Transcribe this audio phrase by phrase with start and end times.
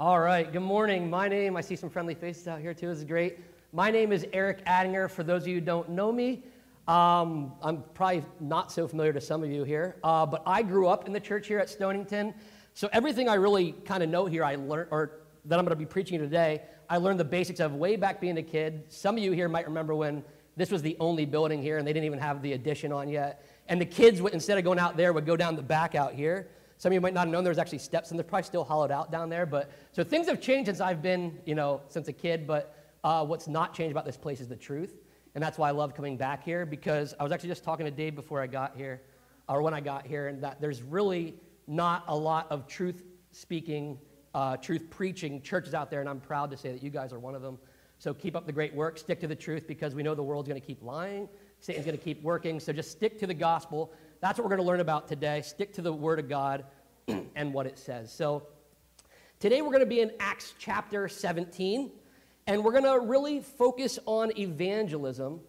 [0.00, 1.10] All right, good morning.
[1.10, 3.38] My name, I see some friendly faces out here too, this is great.
[3.74, 5.10] My name is Eric Attinger.
[5.10, 6.42] For those of you who don't know me,
[6.88, 10.88] um, I'm probably not so familiar to some of you here, uh, but I grew
[10.88, 12.32] up in the church here at Stonington.
[12.72, 15.76] So everything I really kind of know here, I learned, or that I'm going to
[15.76, 18.84] be preaching today, I learned the basics of way back being a kid.
[18.88, 20.24] Some of you here might remember when
[20.56, 23.46] this was the only building here and they didn't even have the addition on yet.
[23.68, 26.14] And the kids, would, instead of going out there, would go down the back out
[26.14, 26.48] here.
[26.80, 28.64] Some of you might not have known there was actually steps, and they're probably still
[28.64, 29.44] hollowed out down there.
[29.44, 32.46] But so things have changed since I've been, you know, since a kid.
[32.46, 34.96] But uh, what's not changed about this place is the truth,
[35.34, 36.64] and that's why I love coming back here.
[36.64, 39.02] Because I was actually just talking to Dave before I got here,
[39.46, 41.34] or when I got here, and that there's really
[41.66, 43.98] not a lot of truth speaking,
[44.32, 47.18] uh, truth preaching churches out there, and I'm proud to say that you guys are
[47.18, 47.58] one of them.
[47.98, 48.96] So keep up the great work.
[48.96, 51.28] Stick to the truth because we know the world's going to keep lying.
[51.58, 52.58] Satan's going to keep working.
[52.58, 53.92] So just stick to the gospel.
[54.20, 55.40] That's what we're going to learn about today.
[55.40, 56.64] Stick to the Word of God
[57.34, 58.12] and what it says.
[58.12, 58.42] So
[59.38, 61.90] today we're going to be in Acts chapter 17,
[62.46, 65.40] and we're going to really focus on evangelism.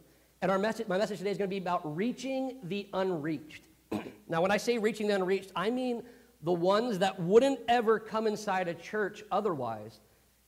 [0.42, 3.64] And our message, my message today is going to be about reaching the unreached.
[4.30, 6.02] now, when I say reaching the unreached, I mean
[6.42, 10.00] the ones that wouldn't ever come inside a church otherwise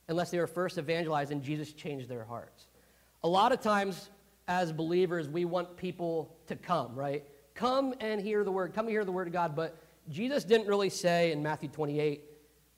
[0.08, 2.68] unless they were first evangelized and Jesus changed their hearts.
[3.24, 4.10] A lot of times,
[4.48, 7.26] as believers, we want people to come, right?
[7.56, 8.74] Come and hear the word.
[8.74, 9.56] Come and hear the word of God.
[9.56, 9.78] But
[10.10, 12.24] Jesus didn't really say in Matthew 28,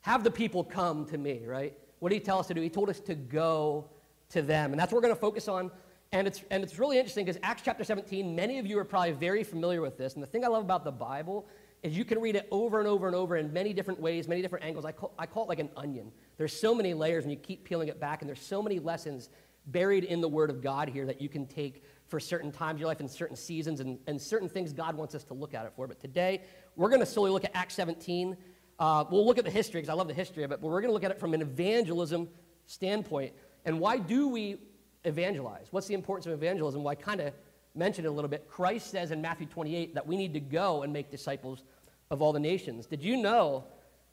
[0.01, 1.73] have the people come to me, right?
[1.99, 2.61] What did he tell us to do?
[2.61, 3.89] He told us to go
[4.29, 4.71] to them.
[4.71, 5.71] And that's what we're going to focus on.
[6.11, 9.13] And it's, and it's really interesting because Acts chapter 17, many of you are probably
[9.13, 10.13] very familiar with this.
[10.13, 11.47] And the thing I love about the Bible
[11.83, 14.41] is you can read it over and over and over in many different ways, many
[14.41, 14.85] different angles.
[14.85, 16.11] I call, I call it like an onion.
[16.37, 19.29] There's so many layers, and you keep peeling it back, and there's so many lessons
[19.67, 22.80] buried in the Word of God here that you can take for certain times of
[22.81, 25.66] your life and certain seasons and, and certain things God wants us to look at
[25.66, 25.88] it for.
[25.88, 26.42] But today,
[26.75, 28.38] we're going to solely look at Acts 17.
[28.78, 30.81] Uh, we'll look at the history because I love the history of it, but we're
[30.81, 32.30] going to look at it from an evangelism
[32.67, 33.33] standpoint.
[33.64, 34.58] And why do we
[35.03, 35.67] evangelize?
[35.72, 36.83] What's the importance of evangelism?
[36.83, 37.33] Well, I kind of
[37.73, 38.48] mentioned it a little bit.
[38.48, 41.64] Christ says in Matthew 28 that we need to go and make disciples
[42.11, 42.86] of all the nations.
[42.86, 43.65] Did you know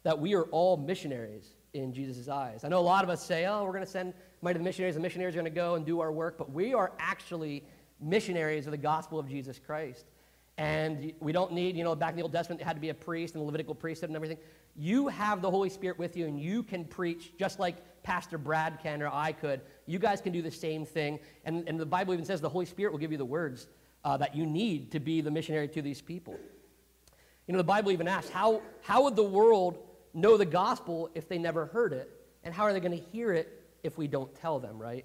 [0.03, 2.65] that we are all missionaries in Jesus' eyes?
[2.65, 4.65] I know a lot of us say, oh, we're going to send money to the
[4.65, 7.63] missionaries, the missionaries are going to go and do our work, but we are actually
[8.03, 10.05] missionaries of the gospel of Jesus Christ.
[10.59, 12.91] And we don't need, you know, back in the Old Testament, it had to be
[12.91, 14.39] a priest and the Levitical priesthood and everything.
[14.77, 18.79] You have the Holy Spirit with you, and you can preach just like Pastor Brad
[18.83, 19.61] can or I could.
[19.87, 21.21] You guys can do the same thing.
[21.45, 23.69] And, and the Bible even says the Holy Spirit will give you the words
[24.05, 26.37] uh, that you need to be the missionary to these people.
[27.47, 29.79] You know, the Bible even asks, how, how would the world
[30.15, 32.11] know the gospel if they never heard it?
[32.45, 35.05] And how are they going to hear it if we don't tell them, right?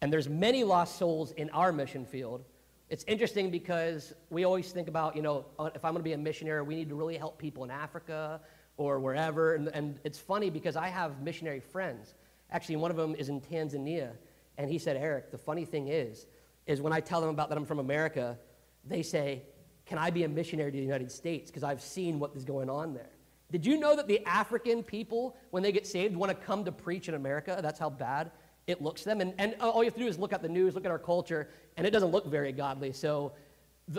[0.00, 2.44] And there's many lost souls in our mission field.
[2.88, 6.12] It's interesting because we always think about, you know, uh, if I'm going to be
[6.12, 8.40] a missionary, we need to really help people in Africa
[8.76, 9.54] or wherever.
[9.54, 12.14] And, and it's funny because I have missionary friends.
[12.50, 14.12] Actually, one of them is in Tanzania.
[14.58, 16.26] And he said, Eric, the funny thing is,
[16.66, 18.38] is when I tell them about that I'm from America,
[18.84, 19.42] they say,
[19.86, 21.50] can I be a missionary to the United States?
[21.50, 23.10] Because I've seen what is going on there.
[23.50, 26.72] Did you know that the African people, when they get saved, want to come to
[26.72, 27.58] preach in America?
[27.62, 28.32] That's how bad
[28.66, 29.20] it looks them.
[29.20, 30.98] And, and all you have to do is look at the news, look at our
[30.98, 32.92] culture, and it doesn't look very godly.
[32.92, 33.32] So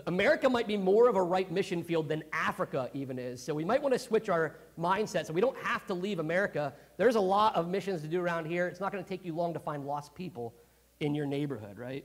[0.05, 3.41] America might be more of a right mission field than Africa even is.
[3.41, 6.73] So we might want to switch our mindset so we don't have to leave America.
[6.97, 8.67] There's a lot of missions to do around here.
[8.67, 10.53] It's not going to take you long to find lost people
[10.99, 12.03] in your neighborhood, right?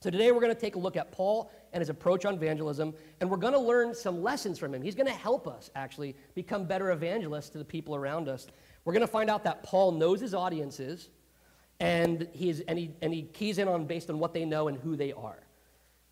[0.00, 2.94] So today we're going to take a look at Paul and his approach on evangelism,
[3.20, 4.80] and we're going to learn some lessons from him.
[4.80, 8.46] He's going to help us actually become better evangelists to the people around us.
[8.84, 11.08] We're going to find out that Paul knows his audiences,
[11.80, 14.78] and, he's, and, he, and he keys in on based on what they know and
[14.78, 15.40] who they are.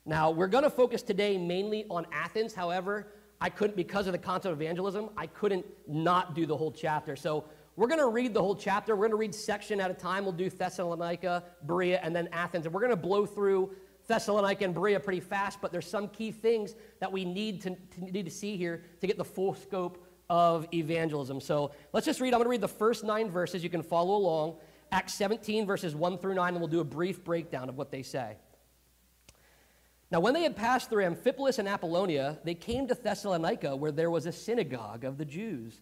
[0.04, 2.54] Now, we're going to focus today mainly on Athens.
[2.54, 3.08] However,
[3.40, 7.16] I couldn't, because of the concept of evangelism, I couldn't not do the whole chapter.
[7.16, 7.44] So
[7.74, 8.94] we're going to read the whole chapter.
[8.94, 10.24] We're going to read section at a time.
[10.24, 12.66] We'll do Thessalonica, Berea, and then Athens.
[12.66, 13.72] And we're going to blow through
[14.06, 18.00] Thessalonica and Berea pretty fast, but there's some key things that we need to, to,
[18.00, 21.40] need to see here to get the full scope of evangelism.
[21.40, 22.32] So let's just read.
[22.32, 23.62] I'm going to read the first nine verses.
[23.62, 24.56] You can follow along.
[24.92, 28.02] Acts 17, verses 1 through 9, and we'll do a brief breakdown of what they
[28.02, 28.36] say.
[30.10, 34.10] Now, when they had passed through Amphipolis and Apollonia, they came to Thessalonica, where there
[34.10, 35.80] was a synagogue of the Jews.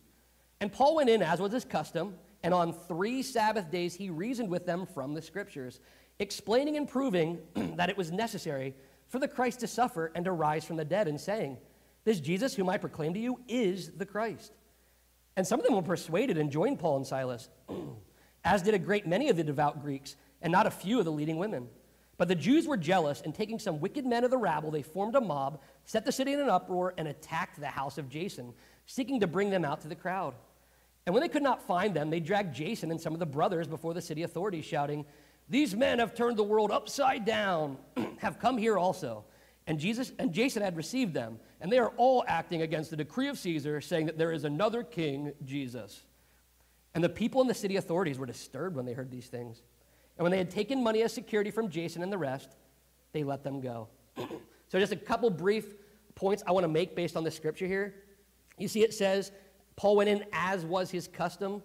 [0.61, 4.49] And Paul went in, as was his custom, and on three Sabbath days he reasoned
[4.49, 5.81] with them from the Scriptures,
[6.19, 7.39] explaining and proving
[7.77, 8.75] that it was necessary
[9.09, 11.59] for the Christ to suffer and to rise from the dead, and saying,
[12.05, 14.55] This Jesus, whom I proclaim to you, is the Christ.
[15.37, 17.51] And some of them were persuaded and joined Paul and Silas.
[18.45, 21.13] as did a great many of the devout Greeks, and not a few of the
[21.13, 21.69] leading women.
[22.17, 25.17] But the Jews were jealous, and taking some wicked men of the rabble, they formed
[25.17, 28.53] a mob, set the city in an uproar, and attacked the house of Jason,
[28.87, 30.35] seeking to bring them out to the crowd.
[31.07, 33.67] And when they could not find them, they dragged Jason and some of the brothers
[33.67, 35.05] before the city authorities, shouting,
[35.49, 37.79] These men have turned the world upside down,
[38.19, 39.25] have come here also.
[39.67, 43.29] And Jesus and Jason had received them, and they are all acting against the decree
[43.29, 46.03] of Caesar, saying that there is another king, Jesus.
[46.95, 49.63] And the people in the city authorities were disturbed when they heard these things.
[50.17, 52.51] And when they had taken money as security from Jason and the rest,
[53.13, 53.89] they let them go.
[54.17, 55.75] so, just a couple brief
[56.15, 57.95] points I want to make based on the scripture here.
[58.59, 59.33] You see, it says
[59.77, 61.63] Paul went in as was his custom,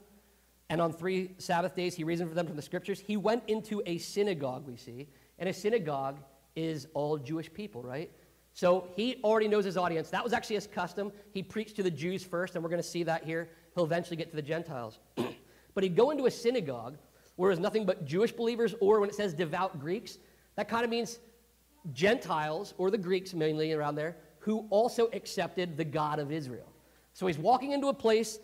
[0.70, 3.00] and on three Sabbath days he reasoned for them from the scriptures.
[3.00, 6.20] He went into a synagogue, we see, and a synagogue
[6.56, 8.12] is all Jewish people, right?
[8.54, 10.10] So he already knows his audience.
[10.10, 11.12] That was actually his custom.
[11.32, 13.50] He preached to the Jews first, and we're going to see that here.
[13.80, 15.00] He'll eventually get to the Gentiles.
[15.74, 16.98] but he'd go into a synagogue
[17.38, 20.18] where there's nothing but Jewish believers, or when it says devout Greeks,
[20.58, 21.20] that kind of means
[21.94, 26.68] Gentiles, or the Greeks mainly around there, who also accepted the God of Israel.
[27.14, 28.40] So he's walking into a place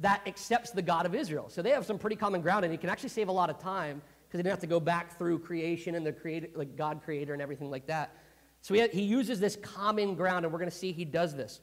[0.00, 1.48] that accepts the God of Israel.
[1.48, 3.58] So they have some pretty common ground, and he can actually save a lot of
[3.58, 7.00] time because he didn't have to go back through creation and the creator, like God
[7.02, 8.14] creator and everything like that.
[8.60, 11.62] So he, he uses this common ground, and we're going to see he does this.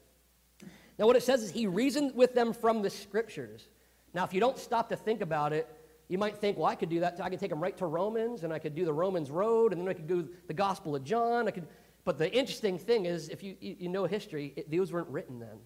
[0.97, 3.67] Now, what it says is he reasoned with them from the scriptures.
[4.13, 5.67] Now, if you don't stop to think about it,
[6.07, 7.19] you might think, well, I could do that.
[7.21, 9.81] I could take them right to Romans, and I could do the Romans road, and
[9.81, 11.47] then I could do the Gospel of John.
[11.47, 11.67] I could,
[12.05, 15.57] but the interesting thing is, if you, you know history, it, those weren't written then.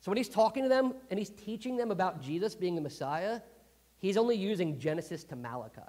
[0.00, 3.40] So when he's talking to them and he's teaching them about Jesus being the Messiah,
[3.98, 5.82] he's only using Genesis to Malachi,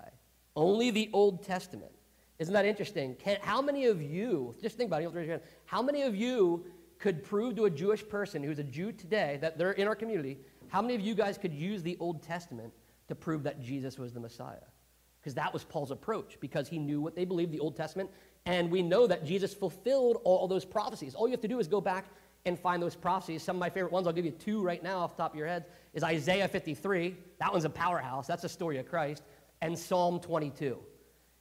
[0.56, 1.92] only the Old Testament.
[2.38, 3.16] Isn't that interesting?
[3.16, 6.66] Can, how many of you, just think about it, how many of you
[7.01, 10.39] could prove to a Jewish person who's a Jew today that they're in our community,
[10.69, 12.71] how many of you guys could use the Old Testament
[13.09, 14.56] to prove that Jesus was the Messiah?
[15.19, 18.09] Because that was Paul's approach, because he knew what they believed, the Old Testament,
[18.45, 21.13] and we know that Jesus fulfilled all those prophecies.
[21.13, 22.06] All you have to do is go back
[22.45, 23.44] and find those prophecies.
[23.44, 25.38] Some of my favorite ones, I'll give you two right now off the top of
[25.38, 27.15] your heads, is Isaiah 53.
[27.39, 28.25] That one's a powerhouse.
[28.25, 29.24] That's a story of Christ.
[29.62, 30.77] And Psalm 22.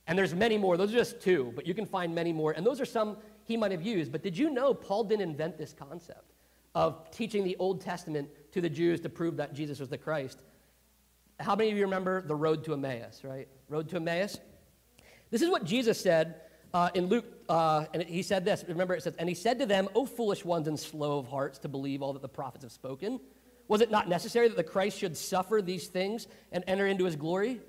[0.06, 0.76] And there's many more.
[0.76, 2.52] Those are just two, but you can find many more.
[2.52, 3.16] And those are some
[3.50, 4.12] he might have used.
[4.12, 6.32] But did you know Paul didn't invent this concept
[6.74, 10.40] of teaching the Old Testament to the Jews to prove that Jesus was the Christ?
[11.40, 13.48] How many of you remember the road to Emmaus, right?
[13.68, 14.38] Road to Emmaus?
[15.30, 16.36] This is what Jesus said
[16.72, 18.64] uh, in Luke, uh, and he said this.
[18.68, 21.58] Remember, it says, And he said to them, O foolish ones and slow of hearts
[21.60, 23.18] to believe all that the prophets have spoken.
[23.66, 27.16] Was it not necessary that the Christ should suffer these things and enter into his
[27.16, 27.60] glory?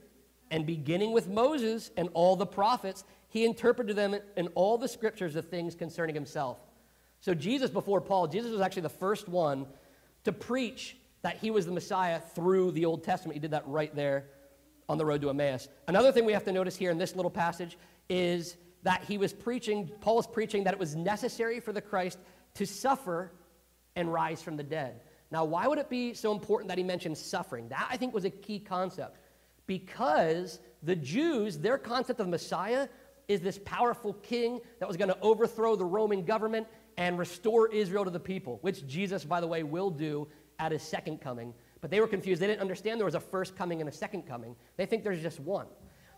[0.52, 5.36] And beginning with Moses and all the prophets, he interpreted them in all the scriptures
[5.36, 6.58] the things concerning himself.
[7.22, 9.68] So, Jesus, before Paul, Jesus was actually the first one
[10.26, 13.36] to preach that he was the Messiah through the Old Testament.
[13.36, 14.26] He did that right there
[14.90, 15.70] on the road to Emmaus.
[15.88, 17.78] Another thing we have to notice here in this little passage
[18.10, 22.20] is that he was preaching, Paul preaching that it was necessary for the Christ
[22.56, 23.32] to suffer
[23.96, 25.04] and rise from the dead.
[25.32, 27.70] Now, why would it be so important that he mentioned suffering?
[27.70, 29.18] That, I think, was a key concept.
[29.68, 32.90] Because the Jews, their concept of Messiah
[33.32, 36.68] is this powerful king that was going to overthrow the Roman government
[36.98, 40.28] and restore Israel to the people, which Jesus, by the way, will do
[40.60, 41.54] at his second coming.
[41.80, 42.42] But they were confused.
[42.42, 44.56] They didn't understand there was a first coming and a second coming.
[44.78, 45.66] They think there's just one.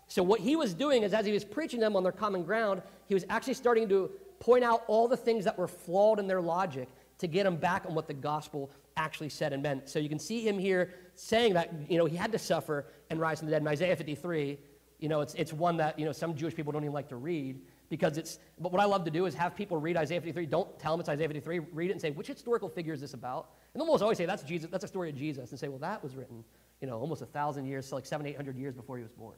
[0.08, 2.82] So, what he was doing is, as he was preaching them on their common ground,
[3.06, 4.10] he was actually starting to
[4.40, 6.88] point out all the things that were flawed in their logic
[7.18, 9.88] to get them back on what the gospel actually said and meant.
[9.88, 13.18] So, you can see him here saying that, you know, he had to suffer and
[13.18, 13.62] rise from the dead.
[13.62, 14.58] In Isaiah 53,
[15.04, 17.16] you know, it's, it's one that, you know, some Jewish people don't even like to
[17.16, 20.46] read because it's, but what I love to do is have people read Isaiah 53.
[20.46, 21.58] Don't tell them it's Isaiah 53.
[21.58, 23.50] Read it and say, which historical figure is this about?
[23.74, 25.50] And almost always say, that's Jesus, that's a story of Jesus.
[25.50, 26.42] And say, well, that was written,
[26.80, 29.12] you know, almost a thousand years, so like seven, eight hundred years before he was
[29.12, 29.36] born.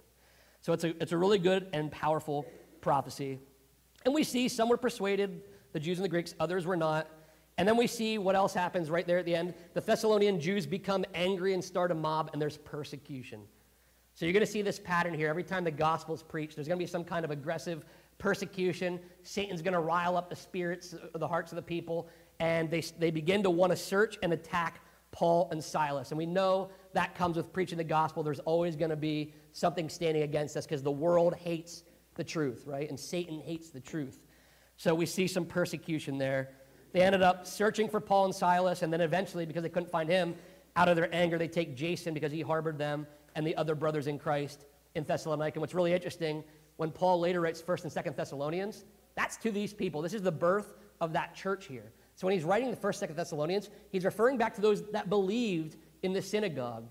[0.60, 2.46] So it's a, it's a really good and powerful
[2.80, 3.40] prophecy.
[4.04, 5.42] And we see some were persuaded,
[5.72, 7.08] the Jews and the Greeks, others were not.
[7.58, 9.52] And then we see what else happens right there at the end.
[9.74, 13.40] The Thessalonian Jews become angry and start a mob, and there's persecution.
[14.16, 15.28] So you're going to see this pattern here.
[15.28, 17.84] Every time the gospel is preached, there's going to be some kind of aggressive
[18.16, 18.98] persecution.
[19.22, 22.08] Satan's going to rile up the spirits, uh, the hearts of the people,
[22.40, 24.80] and they, they begin to want to search and attack
[25.12, 26.12] Paul and Silas.
[26.12, 28.22] And we know that comes with preaching the gospel.
[28.22, 31.82] There's always going to be something standing against us because the world hates
[32.14, 32.88] the truth, right?
[32.88, 34.18] And Satan hates the truth.
[34.78, 36.52] So we see some persecution there.
[36.92, 40.08] They ended up searching for Paul and Silas, and then eventually, because they couldn't find
[40.08, 40.36] him,
[40.74, 44.08] out of their anger, they take Jason because he harbored them and the other brothers
[44.08, 44.64] in Christ
[44.96, 45.56] in Thessalonica.
[45.56, 46.42] And what's really interesting,
[46.76, 50.02] when Paul later writes 1st and 2nd Thessalonians, that's to these people.
[50.02, 51.92] This is the birth of that church here.
[52.16, 55.76] So when he's writing the 1st, 2nd Thessalonians, he's referring back to those that believed
[56.02, 56.88] in the synagogue.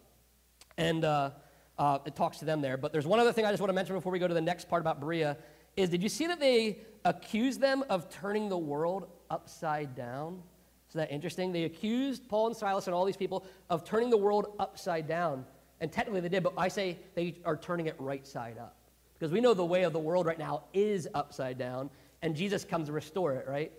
[0.78, 1.32] And uh,
[1.78, 2.78] uh, it talks to them there.
[2.78, 4.42] But there's one other thing I just want to mention before we go to the
[4.42, 5.38] next part about Berea
[5.76, 10.42] is did you see that they accused them of turning the world upside down?
[10.90, 11.52] Isn't that interesting?
[11.52, 15.46] They accused Paul and Silas and all these people of turning the world upside down.
[15.82, 18.76] And technically they did, but I say they are turning it right side up.
[19.18, 21.90] Because we know the way of the world right now is upside down,
[22.22, 23.72] and Jesus comes to restore it, right?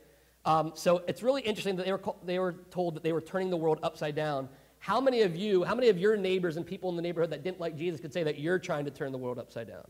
[0.45, 3.50] Um, so it's really interesting that they were, they were told that they were turning
[3.50, 4.49] the world upside down.
[4.79, 7.43] How many of you, how many of your neighbors and people in the neighborhood that
[7.43, 9.85] didn't like Jesus could say that you're trying to turn the world upside down?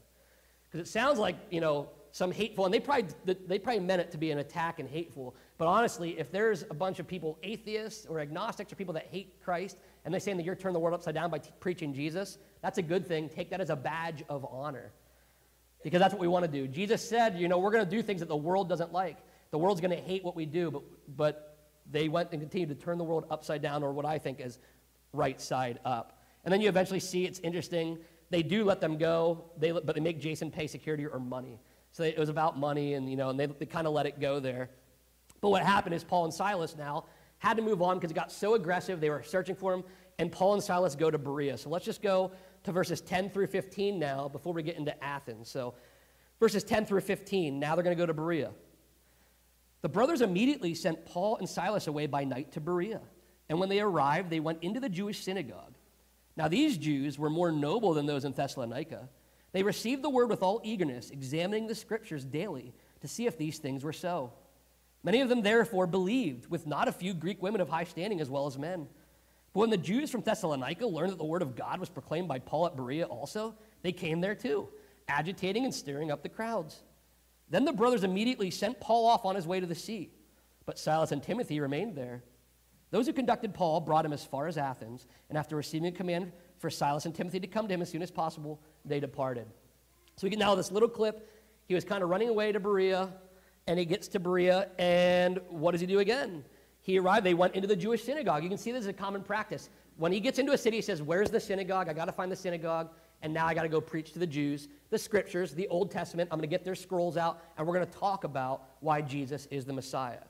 [0.65, 3.07] Because it sounds like, you know, some hateful, and they probably,
[3.47, 5.35] they probably meant it to be an attack and hateful.
[5.59, 9.35] But honestly, if there's a bunch of people, atheists or agnostics or people that hate
[9.45, 12.39] Christ, and they're saying that you're turning the world upside down by t- preaching Jesus,
[12.63, 13.29] that's a good thing.
[13.29, 14.93] Take that as a badge of honor.
[15.83, 16.69] Because that's what we want to do.
[16.69, 19.19] Jesus said, you know, we're going to do things that the world doesn't like.
[19.51, 20.83] The world's going to hate what we do, but,
[21.17, 21.59] but
[21.91, 24.61] they went and continued to turn the world upside down, or what I think is
[25.13, 26.23] right side up.
[26.45, 27.99] And then you eventually see it's interesting.
[28.31, 31.59] They do let them go, they, but they make Jason pay security or money.
[31.91, 34.21] So it was about money, and, you know, and they, they kind of let it
[34.21, 34.71] go there.
[35.41, 37.07] But what happened is Paul and Silas now
[37.39, 39.01] had to move on because it got so aggressive.
[39.01, 39.85] They were searching for him,
[40.19, 41.59] and Paul and Silas go to Berea.
[41.59, 42.33] So let's just go
[42.65, 45.49] to verses 10 through 15 now before we get into Athens.
[45.49, 45.75] So
[46.41, 48.53] verses 10 through 15, now they're going to go to Berea.
[49.83, 53.01] The brothers immediately sent Paul and Silas away by night to Berea.
[53.49, 55.75] And when they arrived, they went into the Jewish synagogue.
[56.37, 59.09] Now, these Jews were more noble than those in Thessalonica.
[59.53, 63.59] They received the word with all eagerness, examining the scriptures daily to see if these
[63.59, 64.33] things were so.
[65.03, 68.29] Many of them, therefore, believed, with not a few Greek women of high standing as
[68.29, 68.89] well as men.
[69.53, 72.41] But when the Jews from Thessalonica learned that the word of God was proclaimed by
[72.41, 74.69] Paul at Berea also, they came there too,
[75.09, 76.83] agitating and stirring up the crowds.
[77.49, 80.11] Then the brothers immediately sent Paul off on his way to the sea,
[80.65, 82.25] but Silas and Timothy remained there.
[82.91, 86.33] Those who conducted Paul brought him as far as Athens, and after receiving a command
[86.59, 89.47] for Silas and Timothy to come to him as soon as possible, they departed.
[90.17, 91.31] So we get now this little clip.
[91.67, 93.09] He was kind of running away to Berea,
[93.67, 96.45] and he gets to Berea, and what does he do again?
[96.83, 98.43] He arrived, they went into the Jewish synagogue.
[98.45, 99.71] You can see this is a common practice.
[99.97, 101.89] When he gets into a city, he says, Where's the synagogue?
[101.89, 102.91] I got to find the synagogue,
[103.23, 104.69] and now I got to go preach to the Jews.
[104.91, 107.87] The scriptures, the Old Testament, I'm going to get their scrolls out, and we're going
[107.87, 110.21] to talk about why Jesus is the Messiah.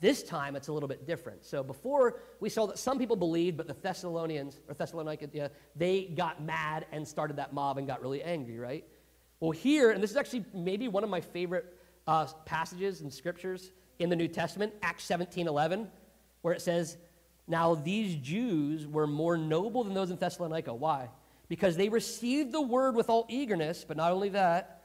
[0.00, 1.44] This time it's a little bit different.
[1.44, 6.06] So before we saw that some people believed, but the Thessalonians or Thessalonica, yeah, they
[6.06, 8.84] got mad and started that mob and got really angry, right?
[9.38, 13.70] Well, here, and this is actually maybe one of my favorite uh, passages and scriptures
[13.98, 15.88] in the New Testament, Acts 17 11,
[16.42, 16.96] where it says,
[17.46, 20.74] Now these Jews were more noble than those in Thessalonica.
[20.74, 21.08] Why?
[21.48, 24.82] Because they received the word with all eagerness, but not only that,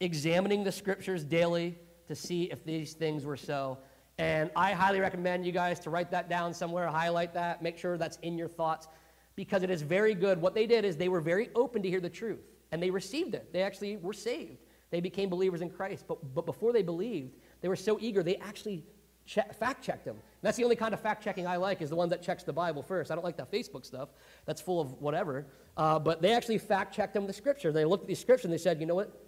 [0.00, 1.78] examining the scriptures daily
[2.08, 3.78] to see if these things were so.
[4.18, 7.96] And I highly recommend you guys to write that down somewhere, highlight that, make sure
[7.96, 8.88] that's in your thoughts,
[9.36, 10.40] because it is very good.
[10.40, 12.40] What they did is they were very open to hear the truth,
[12.70, 13.52] and they received it.
[13.52, 14.58] They actually were saved.
[14.92, 16.04] They became believers in Christ.
[16.06, 18.84] But, but before they believed, they were so eager, they actually
[19.26, 20.16] fact checked them.
[20.16, 22.44] And that's the only kind of fact checking I like, is the one that checks
[22.44, 23.10] the Bible first.
[23.10, 24.10] I don't like that Facebook stuff
[24.44, 25.46] that's full of whatever.
[25.76, 27.72] Uh, but they actually fact checked them the scripture.
[27.72, 29.18] They looked at the scripture and they said, you know what?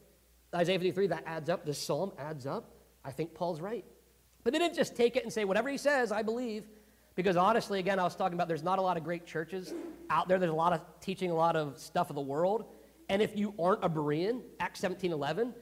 [0.54, 1.64] Isaiah 53, that adds up.
[1.64, 2.70] This psalm adds up.
[3.04, 3.84] I think Paul's right.
[4.44, 6.64] But they didn't just take it and say, whatever he says, I believe.
[7.14, 9.72] Because honestly, again, I was talking about there's not a lot of great churches
[10.10, 10.38] out there.
[10.38, 12.66] There's a lot of teaching a lot of stuff of the world.
[13.08, 15.54] And if you aren't a Berean, Acts 17 11,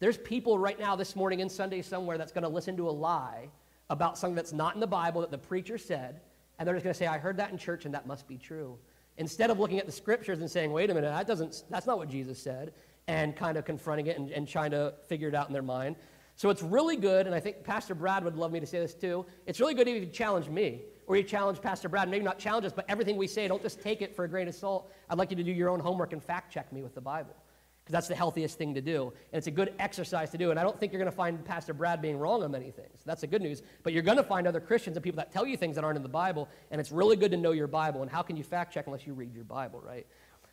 [0.00, 2.90] there's people right now this morning in Sunday somewhere that's going to listen to a
[2.90, 3.48] lie
[3.90, 6.20] about something that's not in the Bible that the preacher said,
[6.58, 8.36] and they're just going to say, I heard that in church and that must be
[8.36, 8.78] true.
[9.16, 11.98] Instead of looking at the scriptures and saying, wait a minute, that doesn't, that's not
[11.98, 12.72] what Jesus said,
[13.08, 15.96] and kind of confronting it and, and trying to figure it out in their mind,
[16.38, 18.94] so it's really good, and I think Pastor Brad would love me to say this
[18.94, 19.26] too.
[19.44, 22.08] It's really good if you challenge me or you challenge Pastor Brad.
[22.08, 24.46] Maybe not challenge us, but everything we say, don't just take it for a grain
[24.46, 24.92] of salt.
[25.10, 27.34] I'd like you to do your own homework and fact check me with the Bible
[27.82, 29.14] because that's the healthiest thing to do.
[29.32, 30.50] And it's a good exercise to do.
[30.50, 33.00] And I don't think you're going to find Pastor Brad being wrong on many things.
[33.06, 33.62] That's the good news.
[33.82, 35.96] But you're going to find other Christians and people that tell you things that aren't
[35.96, 36.50] in the Bible.
[36.70, 38.02] And it's really good to know your Bible.
[38.02, 40.06] And how can you fact check unless you read your Bible, right?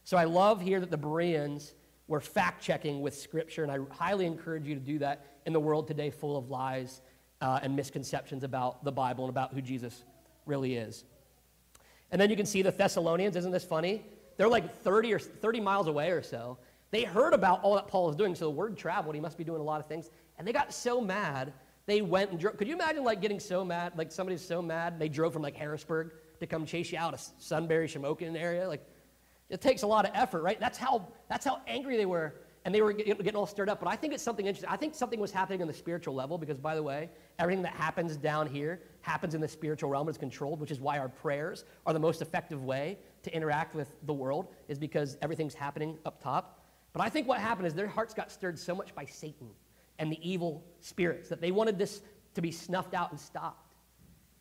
[0.05, 1.73] So I love here that the Bereans
[2.07, 3.63] were fact checking with Scripture.
[3.63, 7.01] And I highly encourage you to do that in the world today full of lies
[7.41, 10.05] uh, and misconceptions about the Bible and about who Jesus
[10.45, 11.03] really is.
[12.11, 13.35] And then you can see the Thessalonians.
[13.35, 14.05] Isn't this funny?
[14.37, 16.57] They're like 30 or 30 miles away or so.
[16.91, 19.15] They heard about all that Paul was doing, so the word traveled.
[19.15, 20.09] He must be doing a lot of things.
[20.37, 21.53] And they got so mad,
[21.85, 22.57] they went and drove.
[22.57, 25.55] Could you imagine like getting so mad, like somebody's so mad, they drove from like
[25.55, 28.67] Harrisburg to come chase you out of Sunbury, Shamokin area?
[28.67, 28.85] Like,
[29.49, 30.59] it takes a lot of effort, right?
[30.59, 32.35] That's how, that's how angry they were
[32.65, 33.79] and they were getting all stirred up.
[33.79, 34.69] But I think it's something interesting.
[34.69, 37.73] I think something was happening on the spiritual level because, by the way, everything that
[37.73, 40.09] happens down here happens in the spiritual realm.
[40.09, 43.87] It's controlled, which is why our prayers are the most effective way to interact with
[44.03, 46.65] the world, is because everything's happening up top.
[46.91, 49.49] But I think what happened is their hearts got stirred so much by Satan
[49.99, 52.01] and the evil spirits that they wanted this
[52.33, 53.75] to be snuffed out and stopped.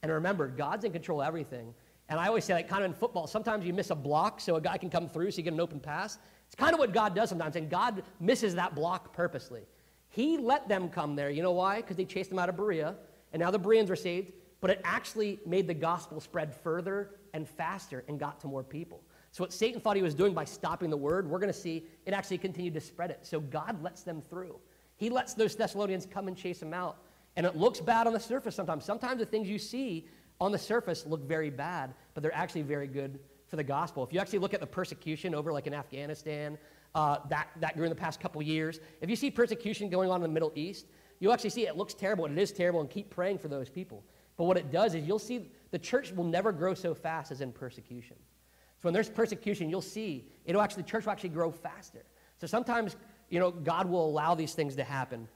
[0.02, 1.74] And remember, God's in control of everything.
[2.08, 4.56] And I always say, like, kind of in football, sometimes you miss a block so
[4.56, 6.18] a guy can come through so you get an open pass.
[6.46, 9.62] It's kind of what God does sometimes, and God misses that block purposely.
[10.08, 11.30] He let them come there.
[11.30, 11.80] You know why?
[11.80, 12.94] Because they chased them out of Berea,
[13.32, 14.32] and now the Bereans were saved,
[14.64, 19.02] but it actually made the gospel spread further and faster and got to more people.
[19.30, 21.84] So, what Satan thought he was doing by stopping the word, we're going to see
[22.06, 23.18] it actually continued to spread it.
[23.20, 24.56] So, God lets them through.
[24.96, 26.96] He lets those Thessalonians come and chase them out.
[27.36, 28.86] And it looks bad on the surface sometimes.
[28.86, 30.08] Sometimes the things you see
[30.40, 33.18] on the surface look very bad, but they're actually very good
[33.48, 34.02] for the gospel.
[34.02, 36.56] If you actually look at the persecution over like in Afghanistan,
[36.94, 40.22] uh, that, that in the past couple years, if you see persecution going on in
[40.22, 40.86] the Middle East,
[41.20, 43.68] you'll actually see it looks terrible and it is terrible and keep praying for those
[43.68, 44.02] people.
[44.36, 47.40] But what it does is you'll see the church will never grow so fast as
[47.40, 48.16] in persecution.
[48.18, 52.04] So when there's persecution, you'll see it'll actually, the church will actually grow faster.
[52.38, 52.96] So sometimes,
[53.30, 55.28] you know, God will allow these things to happen.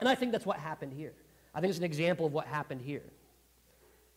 [0.00, 1.14] And I think that's what happened here.
[1.54, 3.04] I think it's an example of what happened here.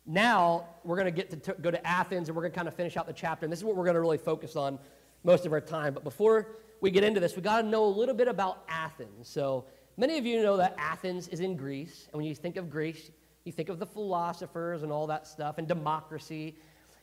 [0.05, 2.74] Now, we're going to get to go to Athens and we're going to kind of
[2.74, 3.46] finish out the chapter.
[3.46, 4.79] And this is what we're going to really focus on
[5.24, 5.93] most of our time.
[5.93, 6.48] But before
[6.79, 9.27] we get into this, we got to know a little bit about Athens.
[9.27, 9.65] So,
[9.98, 12.07] many of you know that Athens is in Greece.
[12.12, 13.12] And when you think of Greece,
[13.48, 16.56] you think of the philosophers and all that stuff and democracy.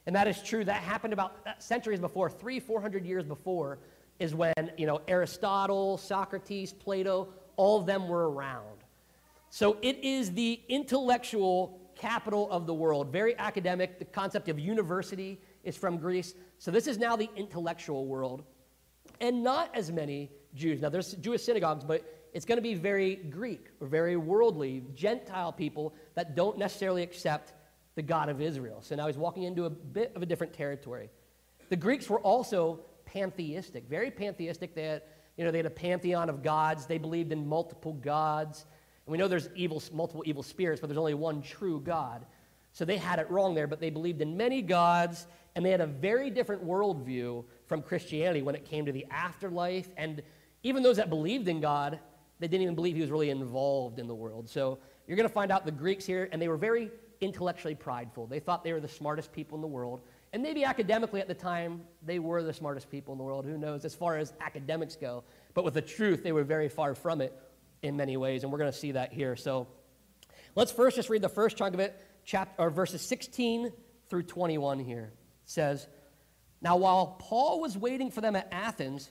[0.07, 0.65] And that is true.
[0.65, 3.79] That happened about centuries before, three, four hundred years before,
[4.19, 8.85] is when, you know, Aristotle, Socrates, Plato, all of them were around.
[9.51, 13.99] So it is the intellectual capital of the world, very academic.
[13.99, 16.35] The concept of university is from Greece.
[16.59, 18.45] So this is now the intellectual world.
[19.21, 20.83] And not as many Jews.
[20.83, 25.53] Now, there's Jewish synagogues, but it's going to be very Greek or very worldly, Gentile
[25.53, 27.55] people that don't necessarily accept
[27.95, 28.83] the God of Israel.
[28.83, 31.11] So now he's walking into a bit of a different territory.
[31.71, 34.75] The Greeks were also pantheistic, very pantheistic.
[34.75, 35.03] They had,
[35.37, 36.87] you know, they had a pantheon of gods.
[36.87, 38.67] They believed in multiple gods.
[39.07, 42.27] And we know there's evil, multiple evil spirits, but there's only one true God.
[42.73, 45.81] So they had it wrong there, but they believed in many gods, and they had
[45.81, 49.89] a very different worldview from Christianity when it came to the afterlife.
[49.97, 50.21] And
[50.65, 52.01] even those that believed in God,
[52.45, 54.51] they didn't even believe he was really involved in the world.
[54.51, 56.91] So you're going to find out the Greeks here, and they were very
[57.23, 58.27] intellectually prideful.
[58.27, 60.03] They thought they were the smartest people in the world.
[60.35, 63.47] And maybe academically at the time, they were the smartest people in the world.
[63.47, 65.25] Who knows, as far as academics go.
[65.55, 67.33] But with the truth, they were very far from it
[67.83, 69.37] in many ways, and we're going to see that here.
[69.37, 69.67] So
[70.55, 73.73] let's first just read the first chunk of it, chapter, or verses 16
[74.11, 75.13] through 21 here.
[75.45, 75.89] It says,
[76.61, 79.11] Now while Paul was waiting for them at Athens,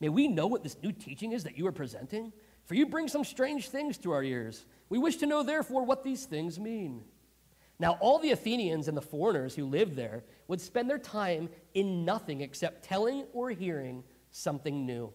[0.00, 2.32] May we know what this new teaching is that you are presenting?
[2.64, 4.64] For you bring some strange things to our ears.
[4.88, 7.02] We wish to know, therefore, what these things mean.
[7.80, 12.04] Now, all the Athenians and the foreigners who lived there would spend their time in
[12.04, 15.12] nothing except telling or hearing something new.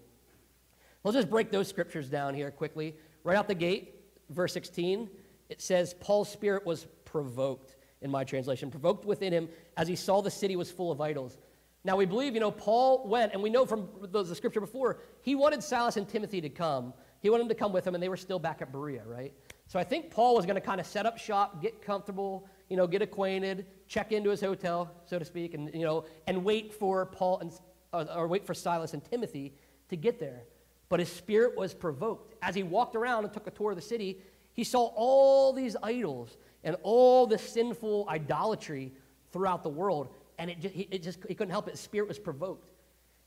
[1.04, 2.96] Let's just break those scriptures down here quickly.
[3.24, 3.96] Right out the gate,
[4.30, 5.10] verse 16,
[5.50, 10.22] it says, Paul's spirit was provoked, in my translation, provoked within him as he saw
[10.22, 11.38] the city was full of idols.
[11.86, 15.00] Now we believe, you know, Paul went, and we know from the, the scripture before,
[15.22, 16.94] he wanted Silas and Timothy to come.
[17.20, 19.34] He wanted them to come with him, and they were still back at Berea, right?
[19.68, 22.78] So I think Paul was going to kind of set up shop, get comfortable, you
[22.78, 26.74] know, get acquainted, check into his hotel, so to speak, and you know, and wait
[26.74, 27.52] for Paul and
[27.94, 29.54] uh, or wait for Silas and Timothy
[29.90, 30.44] to get there.
[30.90, 32.36] But his spirit was provoked.
[32.42, 34.20] As he walked around and took a tour of the city,
[34.54, 38.92] he saw all these idols and all the sinful idolatry
[39.32, 40.14] throughout the world.
[40.44, 41.72] And it just, it just he couldn't help it.
[41.72, 42.70] His spirit was provoked.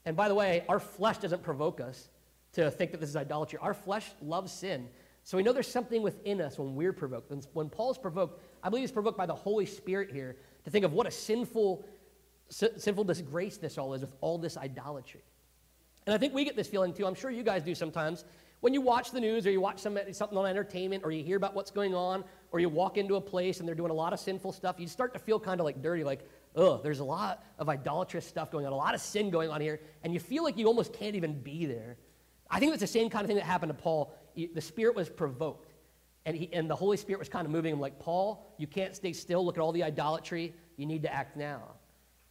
[0.05, 2.11] And by the way, our flesh doesn't provoke us
[2.52, 3.59] to think that this is idolatry.
[3.62, 4.90] Our flesh loves sin.
[5.24, 7.33] So we know there's something within us when we're provoked.
[7.55, 10.92] When Paul's provoked, I believe he's provoked by the Holy Spirit here to think of
[10.92, 11.87] what a sinful,
[12.50, 15.22] sinful disgrace this all is with all this idolatry.
[16.05, 17.07] And I think we get this feeling too.
[17.07, 18.26] I'm sure you guys do sometimes.
[18.61, 21.38] When you watch the news or you watch some, something on entertainment or you hear
[21.38, 24.12] about what's going on or you walk into a place and they're doing a lot
[24.12, 27.05] of sinful stuff, you start to feel kind of like dirty, like, oh, there's a
[27.05, 30.19] lot of idolatrous stuff going on, a lot of sin going on here, and you
[30.19, 31.97] feel like you almost can't even be there.
[32.51, 34.12] I think it's the same kind of thing that happened to Paul.
[34.35, 35.75] The Spirit was provoked,
[36.25, 38.97] and, he, and the Holy Spirit was kind of moving him like, Paul, you can't
[38.97, 39.45] stay still.
[39.45, 40.55] Look at all the idolatry.
[40.77, 41.62] You need to act now.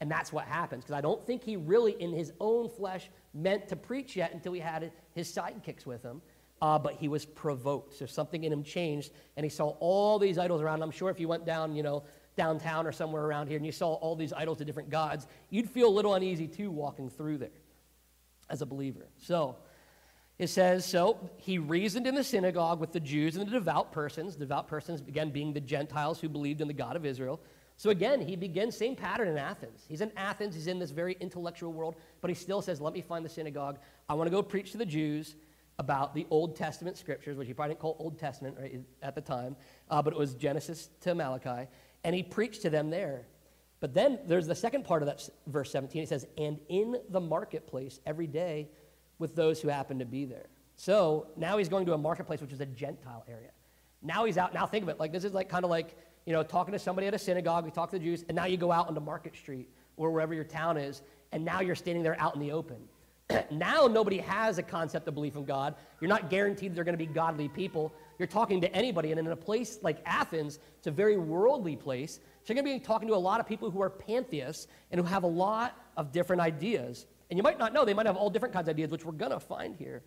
[0.01, 3.67] And that's what happens, because I don't think he really, in his own flesh, meant
[3.69, 6.21] to preach yet until he had his sidekicks with him.
[6.61, 7.93] Uh, but he was provoked.
[7.93, 10.81] So something in him changed, and he saw all these idols around.
[10.81, 12.03] I'm sure if you went down, you know,
[12.35, 15.69] downtown or somewhere around here and you saw all these idols of different gods, you'd
[15.69, 17.49] feel a little uneasy too walking through there
[18.49, 19.07] as a believer.
[19.17, 19.55] So
[20.37, 24.35] it says, so he reasoned in the synagogue with the Jews and the devout persons,
[24.35, 27.39] devout persons, again, being the Gentiles who believed in the God of Israel.
[27.77, 29.85] So again, he begins same pattern in Athens.
[29.87, 33.01] He's in Athens, he's in this very intellectual world, but he still says, let me
[33.01, 33.79] find the synagogue.
[34.09, 35.35] I want to go preach to the Jews
[35.77, 39.21] about the Old Testament scriptures, which he probably didn't call Old Testament right, at the
[39.21, 39.57] time,
[39.89, 41.67] uh, but it was Genesis to Malachi,
[42.05, 43.25] and he preached to them there.
[43.81, 46.03] But then there's the second part of that verse 17.
[46.03, 48.69] It says, and in the marketplace every day
[49.17, 50.45] with those who happen to be there.
[50.75, 53.49] So now he's going to a marketplace, which is a Gentile area.
[54.01, 54.53] Now he's out.
[54.53, 56.79] Now think of it like this is like kind of like you know talking to
[56.79, 57.65] somebody at a synagogue.
[57.65, 60.33] We talk to the Jews, and now you go out onto Market Street or wherever
[60.33, 62.77] your town is, and now you're standing there out in the open.
[63.51, 65.73] now nobody has a concept of belief in God.
[66.01, 67.93] You're not guaranteed they're going to be godly people.
[68.17, 72.19] You're talking to anybody, and in a place like Athens, it's a very worldly place.
[72.43, 74.99] So you're going to be talking to a lot of people who are pantheists and
[74.99, 77.05] who have a lot of different ideas.
[77.29, 79.11] And you might not know, they might have all different kinds of ideas, which we're
[79.11, 80.03] going to find here.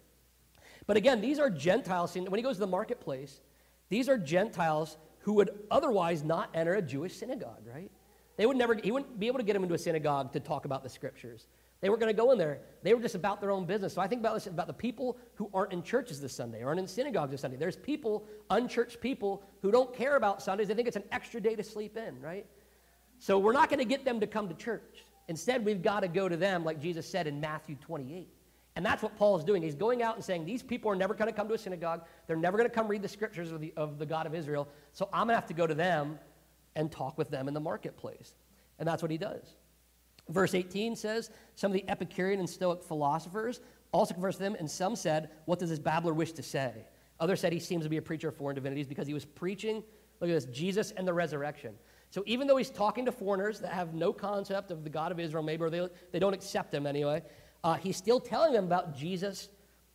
[0.87, 2.15] But again, these are Gentiles.
[2.15, 3.41] When he goes to the marketplace,
[3.89, 7.91] these are Gentiles who would otherwise not enter a Jewish synagogue, right?
[8.37, 10.65] They would never, he wouldn't be able to get them into a synagogue to talk
[10.65, 11.47] about the scriptures.
[11.81, 12.61] They weren't going to go in there.
[12.83, 13.95] They were just about their own business.
[13.95, 16.81] So I think about this about the people who aren't in churches this Sunday, aren't
[16.81, 17.57] in synagogues this Sunday.
[17.57, 20.69] There's people, unchurched people, who don't care about Sundays.
[20.69, 22.47] They think it's an extra day to sleep in, right?
[23.19, 25.05] So we're not going to get them to come to church.
[25.29, 28.29] Instead, we've got to go to them, like Jesus said in Matthew 28.
[28.77, 29.63] And that's what Paul is doing.
[29.63, 32.03] He's going out and saying, These people are never going to come to a synagogue.
[32.27, 34.69] They're never going to come read the scriptures of the, of the God of Israel.
[34.93, 36.19] So I'm going to have to go to them
[36.77, 38.35] and talk with them in the marketplace.
[38.79, 39.43] And that's what he does.
[40.29, 43.61] Verse 18 says, Some of the Epicurean and Stoic philosophers
[43.93, 46.73] also conversed with them, and some said, What does this babbler wish to say?
[47.21, 49.83] Others said he seems to be a preacher of foreign divinities because he was preaching,
[50.21, 51.75] look at this, Jesus and the resurrection.
[52.11, 55.21] So even though he's talking to foreigners that have no concept of the God of
[55.21, 57.23] Israel, maybe, or they, they don't accept him anyway,
[57.65, 59.49] uh, he's still telling them about Jesus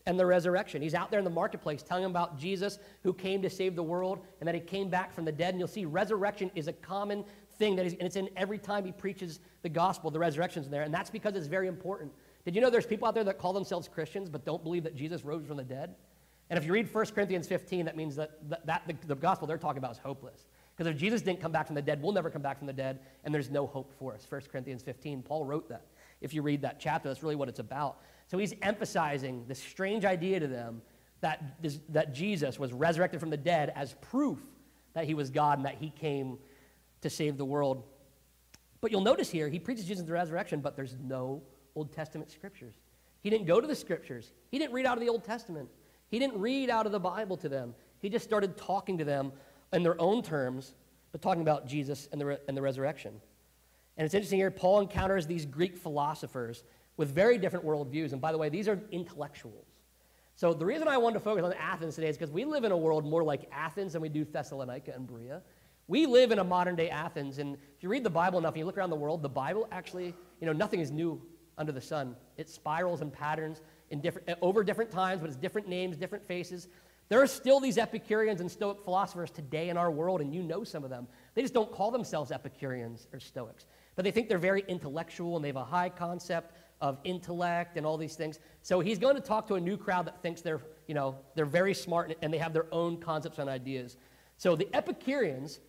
[0.05, 0.81] and the resurrection.
[0.81, 3.83] He's out there in the marketplace telling them about Jesus who came to save the
[3.83, 5.53] world and that he came back from the dead.
[5.53, 7.23] And you'll see resurrection is a common
[7.57, 10.71] thing that is, and it's in every time he preaches the gospel, the resurrection's in
[10.71, 10.83] there.
[10.83, 12.11] And that's because it's very important.
[12.45, 14.95] Did you know there's people out there that call themselves Christians but don't believe that
[14.95, 15.95] Jesus rose from the dead?
[16.49, 19.47] And if you read 1 Corinthians 15, that means that, that, that the, the gospel
[19.47, 20.47] they're talking about is hopeless.
[20.75, 22.73] Because if Jesus didn't come back from the dead, we'll never come back from the
[22.73, 24.25] dead, and there's no hope for us.
[24.27, 25.85] 1 Corinthians 15, Paul wrote that.
[26.19, 27.99] If you read that chapter, that's really what it's about.
[28.33, 30.81] So he's emphasizing this strange idea to them
[31.21, 34.39] that, this, that Jesus was resurrected from the dead as proof
[34.93, 36.39] that he was God and that he came
[37.01, 37.83] to save the world.
[38.81, 41.43] But you'll notice here, he preaches Jesus' the resurrection, but there's no
[41.75, 42.73] Old Testament scriptures.
[43.21, 44.31] He didn't go to the scriptures.
[44.49, 45.69] He didn't read out of the Old Testament.
[46.09, 47.75] He didn't read out of the Bible to them.
[47.99, 49.31] He just started talking to them
[49.73, 50.73] in their own terms,
[51.11, 53.13] but talking about Jesus and the, re- and the resurrection.
[53.95, 56.63] And it's interesting here, Paul encounters these Greek philosophers
[56.97, 58.11] with very different worldviews.
[58.11, 59.67] And by the way, these are intellectuals.
[60.35, 62.71] So the reason I wanted to focus on Athens today is because we live in
[62.71, 65.41] a world more like Athens than we do Thessalonica and Berea.
[65.87, 68.59] We live in a modern day Athens, and if you read the Bible enough and
[68.59, 71.21] you look around the world, the Bible actually, you know, nothing is new
[71.57, 72.15] under the sun.
[72.37, 76.25] It spirals and patterns in different, eh, over different times, but it's different names, different
[76.25, 76.67] faces.
[77.09, 80.63] There are still these Epicureans and Stoic philosophers today in our world, and you know
[80.63, 81.07] some of them.
[81.35, 85.43] They just don't call themselves Epicureans or Stoics, but they think they're very intellectual and
[85.43, 88.39] they have a high concept of intellect and all these things.
[88.61, 91.45] So he's going to talk to a new crowd that thinks they're, you know, they're
[91.45, 93.95] very smart and they have their own concepts and ideas.
[94.35, 95.61] So the Epicureans,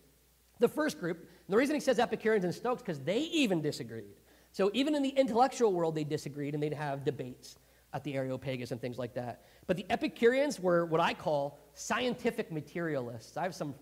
[0.59, 4.19] the first group, the reason he says Epicureans and Stoics because they even disagreed.
[4.51, 7.55] So even in the intellectual world, they disagreed and they'd have debates
[7.93, 9.45] at the Areopagus and things like that.
[9.67, 13.37] But the Epicureans were what I call scientific materialists.
[13.37, 13.73] I have some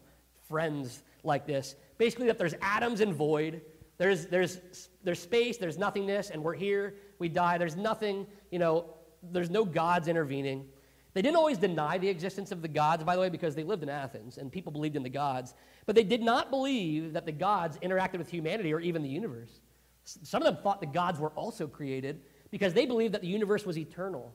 [0.48, 1.76] friends like this.
[1.98, 3.62] Basically, that there's atoms and void,
[3.98, 7.58] there's, there's, there's space, there's nothingness, and we're here, we die.
[7.58, 8.86] There's nothing, you know,
[9.32, 10.66] there's no gods intervening.
[11.14, 13.84] They didn't always deny the existence of the gods, by the way, because they lived
[13.84, 15.54] in Athens and people believed in the gods.
[15.86, 19.62] But they did not believe that the gods interacted with humanity or even the universe.
[20.06, 23.66] Some of them thought the gods were also created because they believed that the universe
[23.66, 24.34] was eternal.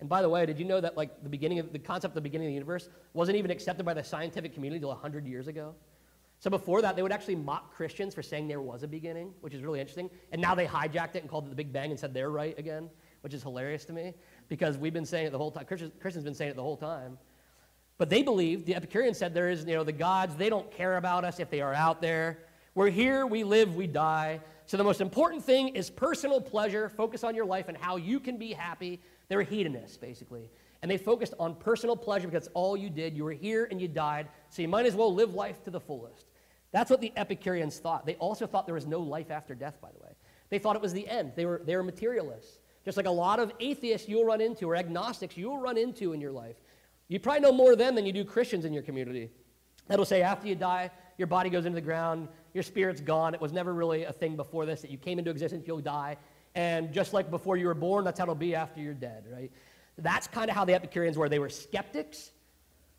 [0.00, 2.14] And by the way, did you know that like the beginning of the concept of
[2.14, 5.46] the beginning of the universe wasn't even accepted by the scientific community until 100 years
[5.46, 5.74] ago?
[6.44, 9.54] So before that, they would actually mock Christians for saying there was a beginning, which
[9.54, 10.10] is really interesting.
[10.30, 12.54] And now they hijacked it and called it the Big Bang and said they're right
[12.58, 12.90] again,
[13.22, 14.12] which is hilarious to me
[14.48, 15.64] because we've been saying it the whole time.
[15.64, 17.16] Christians, Christians been saying it the whole time.
[17.96, 20.98] But they believed, the Epicureans said there is, you know, the gods, they don't care
[20.98, 22.40] about us if they are out there.
[22.74, 24.42] We're here, we live, we die.
[24.66, 26.90] So the most important thing is personal pleasure.
[26.90, 29.00] Focus on your life and how you can be happy.
[29.28, 30.50] They were hedonists, basically.
[30.82, 33.16] And they focused on personal pleasure because all you did.
[33.16, 35.80] You were here and you died, so you might as well live life to the
[35.80, 36.26] fullest.
[36.74, 38.04] That's what the Epicureans thought.
[38.04, 40.10] They also thought there was no life after death, by the way.
[40.50, 41.30] They thought it was the end.
[41.36, 42.58] They were, they were materialists.
[42.84, 46.20] Just like a lot of atheists you'll run into or agnostics you'll run into in
[46.20, 46.56] your life.
[47.06, 49.30] You probably know more of them than you do Christians in your community.
[49.86, 53.34] That'll say after you die, your body goes into the ground, your spirit's gone.
[53.34, 56.16] It was never really a thing before this, that you came into existence, you'll die.
[56.56, 59.52] And just like before you were born, that's how it'll be after you're dead, right?
[59.96, 61.28] That's kind of how the Epicureans were.
[61.28, 62.32] They were skeptics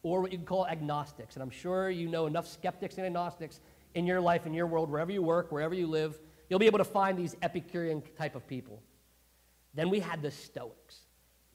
[0.06, 1.36] or what you can call agnostics.
[1.36, 3.60] And I'm sure you know enough skeptics and agnostics
[3.96, 6.20] in your life, in your world, wherever you work, wherever you live.
[6.48, 8.84] You'll be able to find these Epicurean type of people.
[9.74, 11.00] Then we had the Stoics.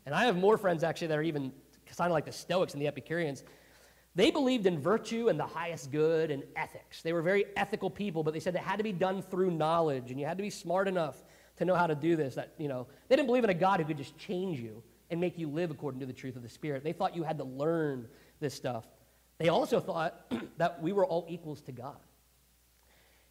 [0.04, 1.52] And I have more friends actually that are even
[1.96, 3.44] kind of like the Stoics and the Epicureans.
[4.16, 7.02] They believed in virtue and the highest good and ethics.
[7.02, 10.10] They were very ethical people, but they said it had to be done through knowledge,
[10.10, 11.22] and you had to be smart enough
[11.58, 12.34] to know how to do this.
[12.34, 15.20] That, you know, they didn't believe in a God who could just change you and
[15.20, 16.82] make you live according to the truth of the Spirit.
[16.82, 18.08] They thought you had to learn
[18.40, 18.84] this stuff.
[19.38, 21.96] They also thought that we were all equals to God.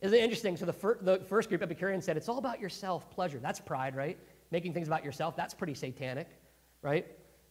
[0.01, 0.55] Isn't it interesting?
[0.55, 3.39] So the, fir- the first group, Epicurean, said it's all about yourself pleasure.
[3.39, 4.17] That's pride, right?
[4.49, 5.35] Making things about yourself.
[5.35, 6.27] That's pretty satanic,
[6.81, 7.05] right?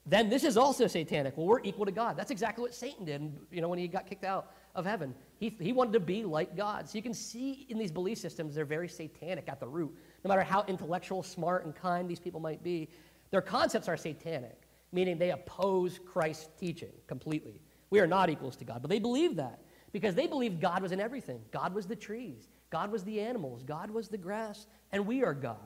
[0.07, 1.37] Then this is also satanic.
[1.37, 2.17] Well, we're equal to God.
[2.17, 5.15] That's exactly what Satan did, you know, when he got kicked out of heaven.
[5.39, 6.89] He, he wanted to be like God.
[6.89, 9.95] So you can see in these belief systems, they're very satanic at the root.
[10.25, 12.89] No matter how intellectual, smart, and kind these people might be,
[13.31, 17.61] their concepts are satanic, meaning they oppose Christ's teaching completely.
[17.91, 19.61] We are not equals to God, but they believe that
[19.93, 21.41] because they believed God was in everything.
[21.51, 25.35] God was the trees, God was the animals, God was the grass, and we are
[25.35, 25.57] God.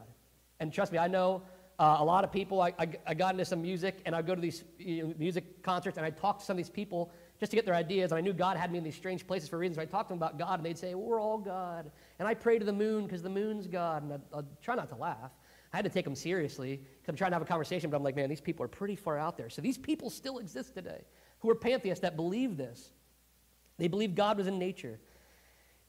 [0.60, 1.42] And trust me, I know
[1.78, 4.34] uh, a lot of people, I, I, I, got into some music and I go
[4.34, 7.50] to these you know, music concerts and I talk to some of these people just
[7.50, 8.12] to get their ideas.
[8.12, 9.76] And I knew God had me in these strange places for reasons.
[9.76, 11.90] So I talked to them about God and they'd say, well, We're all God.
[12.20, 14.04] And I pray to the moon because the moon's God.
[14.04, 15.32] And I'd, try not to laugh.
[15.72, 18.02] I had to take them seriously because I'm trying to have a conversation, but I'm
[18.02, 19.48] like, Man, these people are pretty far out there.
[19.48, 21.04] So these people still exist today
[21.40, 22.92] who are pantheists that believe this.
[23.78, 25.00] They believe God was in nature.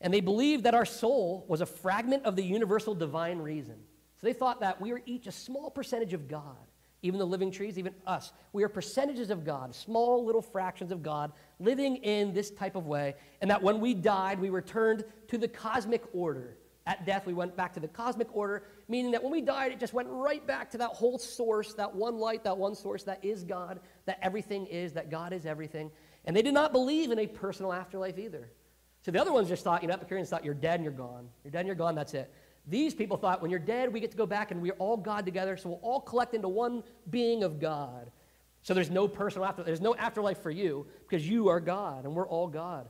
[0.02, 3.76] And they believed that our soul was a fragment of the universal divine reason.
[4.20, 6.58] So they thought that we are each a small percentage of God.
[7.04, 8.32] Even the living trees, even us.
[8.54, 12.88] We are percentages of God, small little fractions of God, living in this type of
[12.88, 13.16] way.
[13.42, 16.58] And that when we died, we returned to the cosmic order.
[16.86, 19.80] At death, we went back to the cosmic order, meaning that when we died, it
[19.80, 23.24] just went right back to that whole source, that one light, that one source that
[23.24, 25.90] is God, that everything is, that God is everything.
[26.26, 28.50] And they did not believe in a personal afterlife either.
[29.02, 31.30] So the other ones just thought, you know, Epicureans thought you're dead and you're gone.
[31.44, 32.34] You're dead and you're gone, that's it.
[32.68, 35.26] These people thought when you're dead, we get to go back and we're all God
[35.26, 38.12] together, so we'll all collect into one being of God.
[38.62, 42.16] So there's no personal after, there's no afterlife for you because you are God and
[42.16, 42.88] we're all God.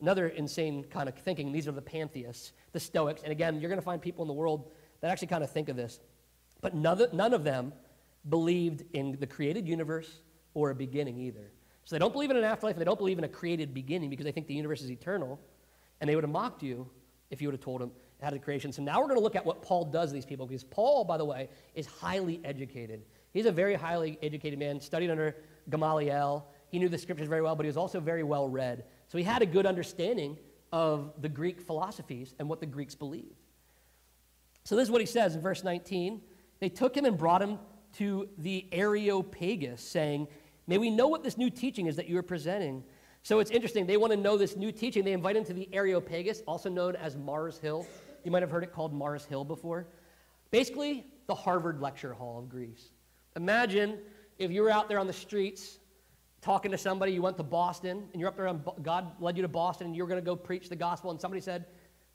[0.00, 3.22] Another insane kind of thinking, these are the pantheists, the Stoics.
[3.22, 5.68] And again, you're going to find people in the world that actually kind of think
[5.68, 6.00] of this.
[6.60, 7.72] But none, of them
[8.28, 10.20] believed in the created universe
[10.54, 11.50] or a beginning either.
[11.84, 14.10] So they don't believe in an afterlife and they don't believe in a created beginning
[14.10, 15.40] because they think the universe is eternal.
[16.00, 16.88] And they would have mocked you
[17.30, 18.72] if you would have told them had a creation.
[18.72, 21.04] So now we're going to look at what Paul does to these people because Paul,
[21.04, 23.02] by the way, is highly educated.
[23.32, 25.36] He's a very highly educated man, studied under
[25.68, 26.46] Gamaliel.
[26.70, 28.84] He knew the scriptures very well, but he was also very well read.
[29.08, 30.38] So he had a good understanding
[30.72, 33.36] of the Greek philosophies and what the Greeks believed.
[34.64, 36.20] So this is what he says in verse 19.
[36.58, 37.58] They took him and brought him
[37.94, 40.28] to the Areopagus, saying,
[40.66, 42.82] May we know what this new teaching is that you are presenting.
[43.22, 43.86] So it's interesting.
[43.86, 45.04] They want to know this new teaching.
[45.04, 47.86] They invite him to the Areopagus, also known as Mars Hill.
[48.24, 49.86] You might have heard it called Mars Hill before.
[50.50, 52.90] Basically, the Harvard Lecture Hall of Greece.
[53.36, 53.98] Imagine
[54.38, 55.78] if you were out there on the streets
[56.46, 59.42] talking to somebody, you went to Boston, and you're up there on, God led you
[59.42, 61.66] to Boston, and you were going to go preach the gospel, and somebody said,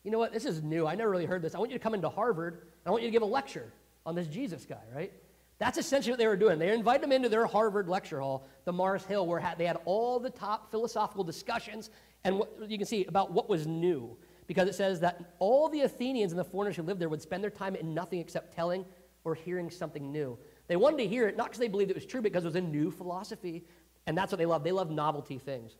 [0.03, 0.87] You know what, this is new.
[0.87, 1.53] I never really heard this.
[1.53, 3.73] I want you to come into Harvard, and I want you to give a lecture
[4.05, 5.11] on this Jesus guy, right?
[5.59, 6.59] That's essentially what they were doing.
[6.59, 10.17] They invited him into their Harvard lecture hall, the Mars Hill, where they had all
[10.17, 11.89] the top philosophical discussions,
[12.23, 14.17] and what, you can see about what was new.
[14.47, 17.43] Because it says that all the Athenians and the foreigners who lived there would spend
[17.43, 18.85] their time in nothing except telling
[19.23, 20.37] or hearing something new.
[20.67, 22.55] They wanted to hear it, not because they believed it was true, because it was
[22.55, 23.65] a new philosophy.
[24.07, 24.63] And that's what they love.
[24.63, 25.75] They love novelty things.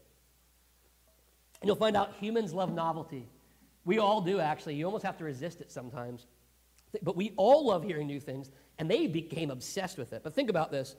[1.61, 3.27] And you'll find out humans love novelty.
[3.85, 4.75] We all do, actually.
[4.75, 6.27] You almost have to resist it sometimes.
[7.01, 10.21] But we all love hearing new things, and they became obsessed with it.
[10.23, 10.95] But think about this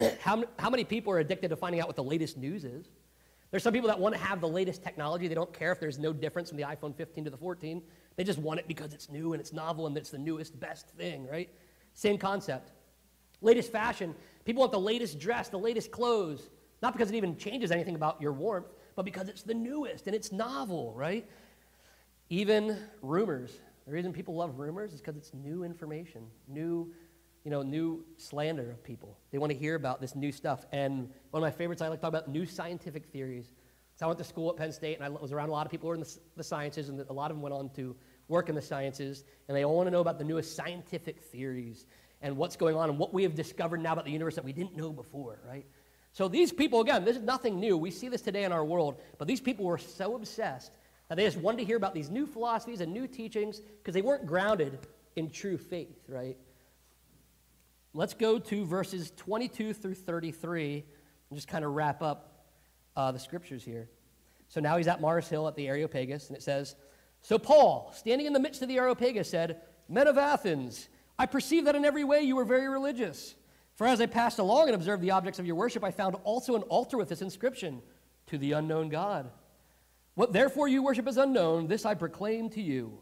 [0.20, 2.86] how, how many people are addicted to finding out what the latest news is?
[3.50, 5.28] There's some people that want to have the latest technology.
[5.28, 7.80] They don't care if there's no difference from the iPhone 15 to the 14.
[8.16, 10.88] They just want it because it's new and it's novel and it's the newest, best
[10.90, 11.48] thing, right?
[11.94, 12.72] Same concept.
[13.40, 14.14] Latest fashion.
[14.44, 16.48] People want the latest dress, the latest clothes.
[16.82, 20.14] Not because it even changes anything about your warmth, but because it's the newest and
[20.14, 21.26] it's novel, right?
[22.28, 23.58] Even rumors.
[23.86, 26.92] The reason people love rumors is because it's new information, new,
[27.44, 29.16] you know, new slander of people.
[29.30, 30.66] They want to hear about this new stuff.
[30.72, 33.52] And one of my favorites, I like to talk about new scientific theories.
[33.94, 35.70] So I went to school at Penn State, and I was around a lot of
[35.70, 37.96] people who were in the, the sciences, and a lot of them went on to
[38.28, 41.86] work in the sciences, and they all want to know about the newest scientific theories
[42.20, 44.52] and what's going on and what we have discovered now about the universe that we
[44.52, 45.64] didn't know before, right?
[46.16, 47.76] So these people, again, this is nothing new.
[47.76, 50.72] We see this today in our world, but these people were so obsessed
[51.10, 54.00] that they just wanted to hear about these new philosophies and new teachings because they
[54.00, 54.78] weren't grounded
[55.14, 56.38] in true faith, right?
[57.92, 60.84] Let's go to verses 22 through 33
[61.28, 62.46] and just kind of wrap up
[62.96, 63.90] uh, the scriptures here.
[64.48, 66.76] So now he's at Mars Hill at the Areopagus, and it says,
[67.20, 71.66] So Paul, standing in the midst of the Areopagus, said, Men of Athens, I perceive
[71.66, 73.34] that in every way you are very religious.
[73.76, 76.56] For as I passed along and observed the objects of your worship, I found also
[76.56, 77.82] an altar with this inscription,
[78.28, 79.30] To the unknown God.
[80.14, 82.98] What therefore you worship as unknown, this I proclaim to you.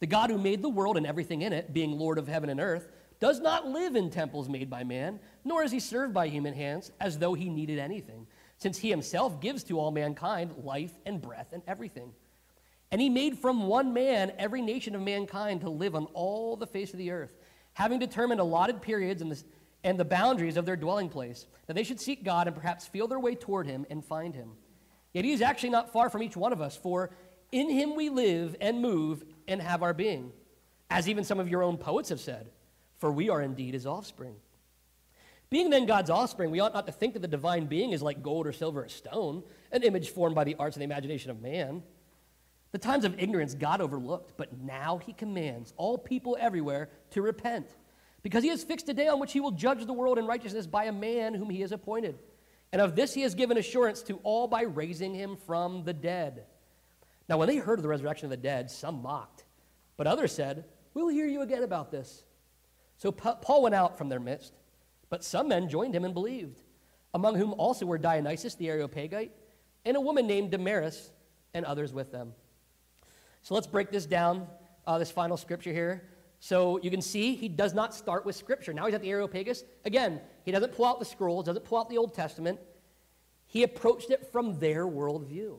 [0.00, 2.58] The God who made the world and everything in it, being Lord of heaven and
[2.58, 6.54] earth, does not live in temples made by man, nor is he served by human
[6.54, 11.20] hands as though he needed anything, since he himself gives to all mankind life and
[11.20, 12.12] breath and everything.
[12.90, 16.66] And he made from one man every nation of mankind to live on all the
[16.66, 17.32] face of the earth,
[17.74, 19.42] having determined allotted periods and the,
[19.84, 23.06] and the boundaries of their dwelling place, that they should seek God and perhaps feel
[23.06, 24.52] their way toward him and find him.
[25.12, 27.10] Yet he is actually not far from each one of us, for
[27.52, 30.32] in him we live and move and have our being,
[30.90, 32.50] as even some of your own poets have said
[33.04, 34.34] for we are indeed his offspring.
[35.50, 38.22] Being then God's offspring, we ought not to think that the divine being is like
[38.22, 39.42] gold or silver or stone,
[39.72, 41.82] an image formed by the arts and the imagination of man.
[42.72, 47.68] The times of ignorance God overlooked, but now he commands all people everywhere to repent,
[48.24, 50.66] because he has fixed a day on which he will judge the world in righteousness
[50.66, 52.18] by a man whom he has appointed.
[52.72, 56.46] And of this he has given assurance to all by raising him from the dead.
[57.28, 59.44] Now, when they heard of the resurrection of the dead, some mocked,
[59.98, 62.24] but others said, We'll hear you again about this.
[62.96, 64.54] So Paul went out from their midst,
[65.10, 66.60] but some men joined him and believed,
[67.12, 69.32] among whom also were Dionysius the Areopagite
[69.84, 71.10] and a woman named Damaris
[71.52, 72.32] and others with them.
[73.42, 74.46] So let's break this down,
[74.86, 76.04] uh, this final scripture here.
[76.44, 78.74] So you can see he does not start with scripture.
[78.74, 79.64] Now he's at the Areopagus.
[79.86, 82.60] Again, he doesn't pull out the scrolls, doesn't pull out the Old Testament.
[83.46, 85.56] He approached it from their worldview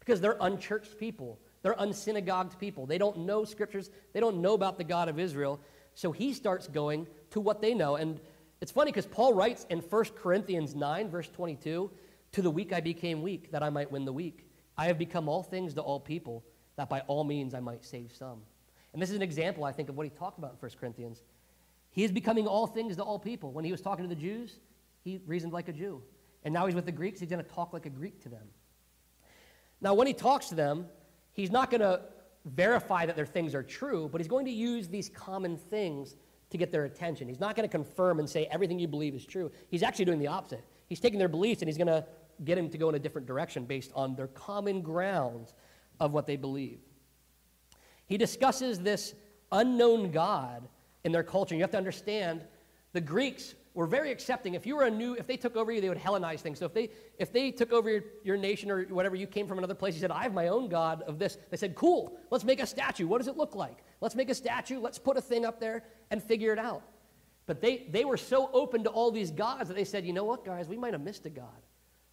[0.00, 1.40] because they're unchurched people.
[1.62, 2.84] They're unsynagogued people.
[2.84, 3.88] They don't know scriptures.
[4.12, 5.60] They don't know about the God of Israel.
[5.94, 7.96] So he starts going to what they know.
[7.96, 8.20] And
[8.60, 11.90] it's funny because Paul writes in 1 Corinthians 9, verse 22,
[12.32, 14.46] To the weak I became weak, that I might win the weak.
[14.76, 16.44] I have become all things to all people,
[16.76, 18.42] that by all means I might save some.
[18.92, 21.22] And this is an example, I think, of what he talked about in 1 Corinthians.
[21.90, 23.52] He is becoming all things to all people.
[23.52, 24.60] When he was talking to the Jews,
[25.04, 26.02] he reasoned like a Jew.
[26.44, 28.46] And now he's with the Greeks, he's going to talk like a Greek to them.
[29.80, 30.86] Now, when he talks to them,
[31.32, 32.00] he's not going to
[32.44, 36.16] verify that their things are true, but he's going to use these common things
[36.50, 37.28] to get their attention.
[37.28, 39.50] He's not going to confirm and say everything you believe is true.
[39.68, 40.64] He's actually doing the opposite.
[40.88, 42.06] He's taking their beliefs and he's going to
[42.44, 45.52] get them to go in a different direction based on their common grounds
[46.00, 46.78] of what they believe.
[48.08, 49.14] He discusses this
[49.52, 50.66] unknown God
[51.04, 51.54] in their culture.
[51.54, 52.42] You have to understand
[52.92, 54.54] the Greeks were very accepting.
[54.54, 56.58] If you were a new, if they took over you, they would Hellenize things.
[56.58, 59.58] So if they, if they took over your, your nation or whatever, you came from
[59.58, 61.38] another place, you said, I have my own God of this.
[61.50, 63.06] They said, cool, let's make a statue.
[63.06, 63.78] What does it look like?
[64.00, 64.80] Let's make a statue.
[64.80, 66.82] Let's put a thing up there and figure it out.
[67.46, 70.24] But they, they were so open to all these gods that they said, you know
[70.24, 71.62] what, guys, we might have missed a God.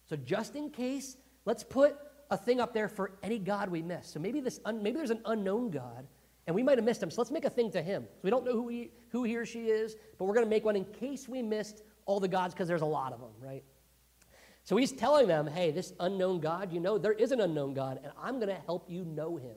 [0.08, 1.96] So just in case, let's put
[2.30, 4.08] a thing up there for any God we miss.
[4.08, 6.06] So maybe, this un, maybe there's an unknown God
[6.46, 7.10] and we might have missed him.
[7.10, 8.04] So let's make a thing to him.
[8.04, 10.50] So we don't know who he, who he or she is, but we're going to
[10.50, 13.30] make one in case we missed all the gods because there's a lot of them,
[13.40, 13.64] right?
[14.62, 18.00] So he's telling them, hey, this unknown God, you know, there is an unknown God,
[18.02, 19.56] and I'm going to help you know him.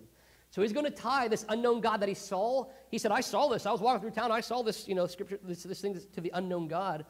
[0.51, 2.65] So he's going to tie this unknown God that he saw.
[2.89, 3.65] He said, I saw this.
[3.65, 4.31] I was walking through town.
[4.31, 7.05] I saw this, you know, scripture, this, this thing to the unknown God.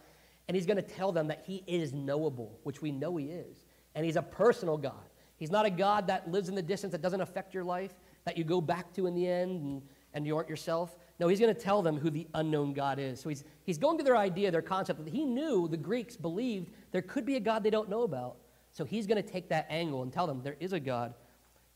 [0.47, 3.65] And he's going to tell them that he is knowable, which we know he is.
[3.95, 5.08] And he's a personal God.
[5.39, 7.93] He's not a God that lives in the distance, that doesn't affect your life
[8.25, 9.81] that you go back to in the end and,
[10.13, 10.97] and you aren't yourself.
[11.19, 13.19] No, he's going to tell them who the unknown God is.
[13.19, 16.71] So he's, he's going to their idea, their concept that he knew the Greeks believed
[16.91, 18.35] there could be a God they don't know about.
[18.73, 21.13] So he's going to take that angle and tell them there is a God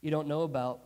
[0.02, 0.82] you don't know about.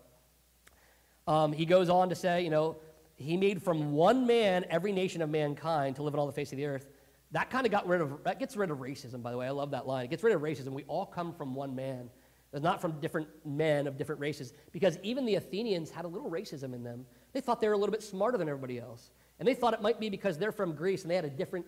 [1.28, 2.78] Um, he goes on to say, you know,
[3.16, 6.52] he made from one man every nation of mankind to live on all the face
[6.52, 6.88] of the earth.
[7.32, 9.48] That kind of got rid of, that gets rid of racism, by the way.
[9.48, 10.06] I love that line.
[10.06, 10.70] It gets rid of racism.
[10.70, 12.10] We all come from one man.
[12.58, 16.30] It's not from different men of different races, because even the Athenians had a little
[16.30, 17.06] racism in them.
[17.34, 19.12] They thought they were a little bit smarter than everybody else.
[19.38, 21.68] And they thought it might be because they're from Greece and they had a different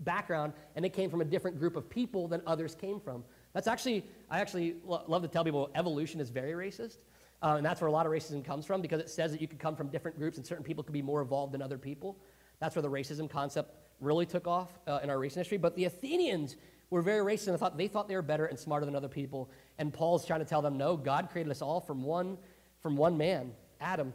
[0.00, 3.24] background and they came from a different group of people than others came from.
[3.54, 6.98] That's actually, I actually lo- love to tell people evolution is very racist.
[7.42, 9.48] Uh, and that's where a lot of racism comes from because it says that you
[9.48, 12.18] could come from different groups and certain people could be more evolved than other people.
[12.60, 15.58] That's where the racism concept really took off uh, in our recent history.
[15.58, 16.56] But the Athenians
[16.90, 19.50] were very racist and thought they thought they were better and smarter than other people.
[19.78, 22.38] And Paul's trying to tell them, no, God created us all from one,
[22.80, 24.12] from one man, Adam.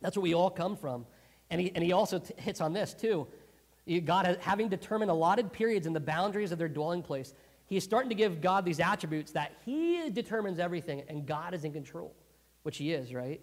[0.00, 1.06] That's where we all come from.
[1.50, 3.26] And he, and he also t- hits on this too.
[4.04, 7.34] God having determined allotted periods in the boundaries of their dwelling place,
[7.66, 11.72] he's starting to give God these attributes that he determines everything and God is in
[11.72, 12.12] control,
[12.64, 13.40] which he is, right?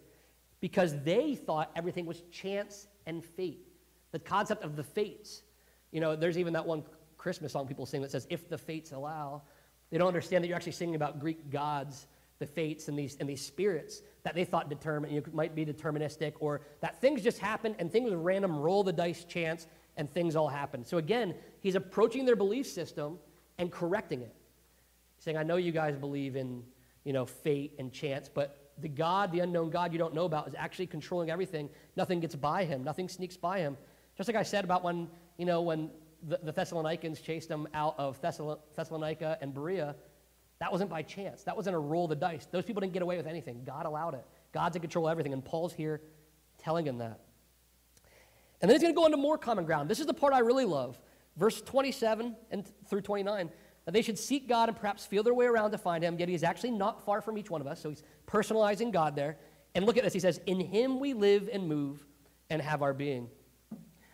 [0.59, 3.67] Because they thought everything was chance and fate.
[4.11, 5.43] The concept of the fates.
[5.93, 6.83] You know, there's even that one
[7.17, 9.43] Christmas song people sing that says, if the fates allow.
[9.91, 12.07] They don't understand that you're actually singing about Greek gods,
[12.39, 15.65] the fates, and these, and these spirits that they thought determined, you know, might be
[15.65, 20.35] deterministic, or that things just happen and things random, roll the dice chance, and things
[20.35, 20.83] all happen.
[20.83, 23.19] So again, he's approaching their belief system
[23.59, 24.35] and correcting it.
[25.19, 26.63] saying, I know you guys believe in,
[27.03, 30.47] you know, fate and chance, but the God, the unknown God you don't know about,
[30.47, 31.69] is actually controlling everything.
[31.95, 32.83] Nothing gets by him.
[32.83, 33.77] Nothing sneaks by him.
[34.17, 35.07] Just like I said about when,
[35.37, 35.89] you know, when
[36.27, 39.95] the, the Thessalonians chased them out of Thessalonica and Berea,
[40.59, 41.43] that wasn't by chance.
[41.43, 42.47] That wasn't a roll of the dice.
[42.49, 43.63] Those people didn't get away with anything.
[43.65, 44.25] God allowed it.
[44.53, 45.33] God's in control of everything.
[45.33, 46.01] And Paul's here
[46.57, 47.19] telling him that.
[48.61, 49.89] And then he's going to go into more common ground.
[49.89, 50.97] This is the part I really love.
[51.35, 53.49] Verse 27 and through 29
[53.85, 56.29] that they should seek God and perhaps feel their way around to find him, yet
[56.29, 57.81] he is actually not far from each one of us.
[57.81, 59.37] So he's personalizing God there.
[59.75, 60.13] And look at this.
[60.13, 62.05] He says, In him we live and move
[62.49, 63.27] and have our being.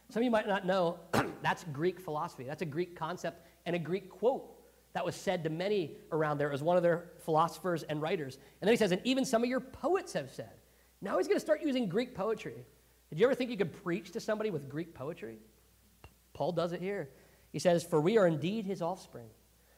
[0.10, 1.00] Some of you might not know
[1.44, 2.44] that's Greek philosophy.
[2.44, 4.56] That's a Greek concept and a Greek quote
[4.94, 6.50] that was said to many around there.
[6.50, 8.36] It was one of their philosophers and writers.
[8.62, 10.52] And then he says, And even some of your poets have said.
[11.02, 12.66] Now he's going to start using Greek poetry.
[13.10, 15.38] Did you ever think you could preach to somebody with Greek poetry?
[16.34, 17.10] Paul does it here.
[17.52, 19.30] He says, For we are indeed his offspring.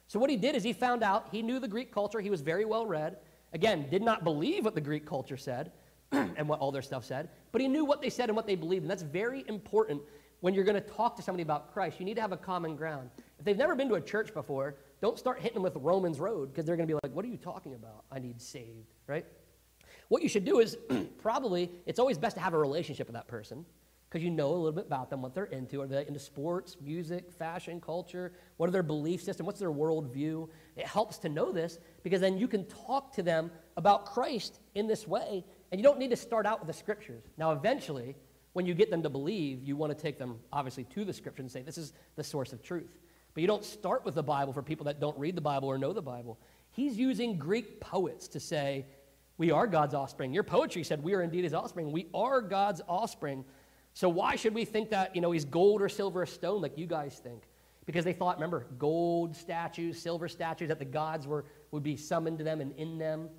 [0.08, 2.42] So, what he did is he found out, he knew the Greek culture, he was
[2.42, 3.18] very well read.
[3.54, 5.72] Again, did not believe what the Greek culture said
[6.12, 8.56] and what all their stuff said, but he knew what they said and what they
[8.56, 8.84] believed.
[8.84, 10.02] And that's very important
[10.42, 12.00] when you're going to talk to somebody about Christ.
[12.00, 13.10] You need to have a common ground.
[13.40, 16.52] If they've never been to a church before, don't start hitting them with Romans Road
[16.52, 18.04] because they're going to be like, What are you talking about?
[18.12, 19.26] I need saved, right?
[20.10, 20.78] What you should do is
[21.22, 23.66] probably, it's always best to have a relationship with that person
[24.10, 25.80] because you know a little bit about them, what they're into.
[25.82, 28.34] Are they into sports, music, fashion, culture?
[28.58, 29.46] What are their belief system?
[29.46, 30.50] What's their worldview?
[30.76, 34.86] It helps to know this because then you can talk to them about Christ in
[34.86, 37.24] this way, and you don't need to start out with the scriptures.
[37.38, 38.18] Now, eventually,
[38.54, 41.42] when you get them to believe, you want to take them, obviously, to the scripture
[41.42, 43.00] and say, this is the source of truth.
[43.34, 45.78] But you don't start with the Bible for people that don't read the Bible or
[45.78, 46.38] know the Bible.
[46.72, 48.86] He's using Greek poets to say,
[49.38, 50.34] we are God's offspring.
[50.34, 51.92] Your poetry said we are indeed his offspring.
[51.92, 53.46] We are God's offspring.
[53.94, 56.78] So why should we think that, you know, he's gold or silver or stone like
[56.78, 57.44] you guys think?
[57.86, 62.38] Because they thought, remember, gold statues, silver statues, that the gods were, would be summoned
[62.38, 63.30] to them and in them.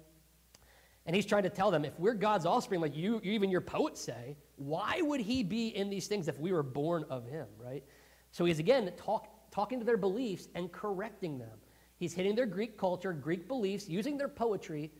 [1.05, 4.01] And he's trying to tell them, if we're God's offspring, like you, even your poets
[4.01, 7.83] say, why would he be in these things if we were born of him, right?
[8.31, 11.59] So he's again talk, talking to their beliefs and correcting them.
[11.97, 14.93] He's hitting their Greek culture, Greek beliefs, using their poetry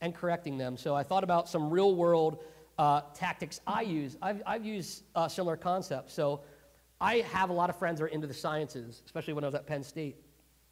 [0.00, 0.76] and correcting them.
[0.76, 2.38] So I thought about some real world
[2.78, 4.16] uh, tactics I use.
[4.22, 6.14] I've, I've used uh, similar concepts.
[6.14, 6.42] So
[7.00, 9.54] I have a lot of friends that are into the sciences, especially when I was
[9.54, 10.16] at Penn State.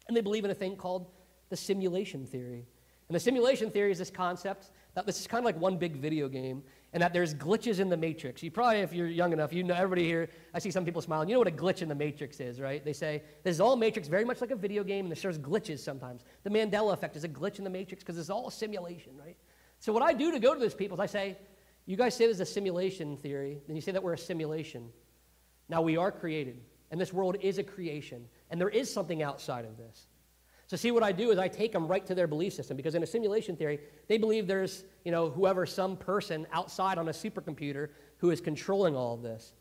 [0.07, 1.11] And they believe in a thing called
[1.49, 2.65] the simulation theory.
[3.09, 5.97] And the simulation theory is this concept that this is kind of like one big
[5.97, 8.41] video game and that there's glitches in the matrix.
[8.41, 10.29] You probably, if you're young enough, you know everybody here.
[10.53, 11.29] I see some people smiling.
[11.29, 12.83] You know what a glitch in the matrix is, right?
[12.83, 15.79] They say this is all matrix, very much like a video game, and there's glitches
[15.79, 16.23] sometimes.
[16.43, 19.37] The Mandela effect is a glitch in the matrix because it's all a simulation, right?
[19.79, 21.37] So what I do to go to those people is I say,
[21.85, 24.89] you guys say there's a simulation theory, then you say that we're a simulation.
[25.69, 26.59] Now we are created,
[26.91, 30.07] and this world is a creation, and there is something outside of this.
[30.67, 32.93] So see what I do is I take them right to their belief system because
[32.93, 37.11] in a simulation theory, they believe there's, you know, whoever, some person outside on a
[37.11, 39.53] supercomputer who is controlling all of this.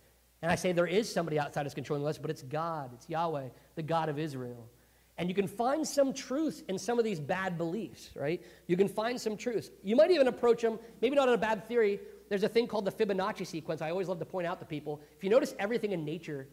[0.43, 3.49] And I say there is somebody outside that's controlling this, but it's God, it's Yahweh,
[3.77, 4.69] the God of Israel.
[5.17, 8.43] And you can find some truth in some of these bad beliefs, right?
[8.67, 9.71] You can find some truth.
[9.83, 12.01] You might even approach them, maybe not in a bad theory.
[12.29, 13.81] There's a thing called the Fibonacci sequence.
[13.81, 15.01] I always love to point out to people.
[15.17, 16.49] If you notice everything in nature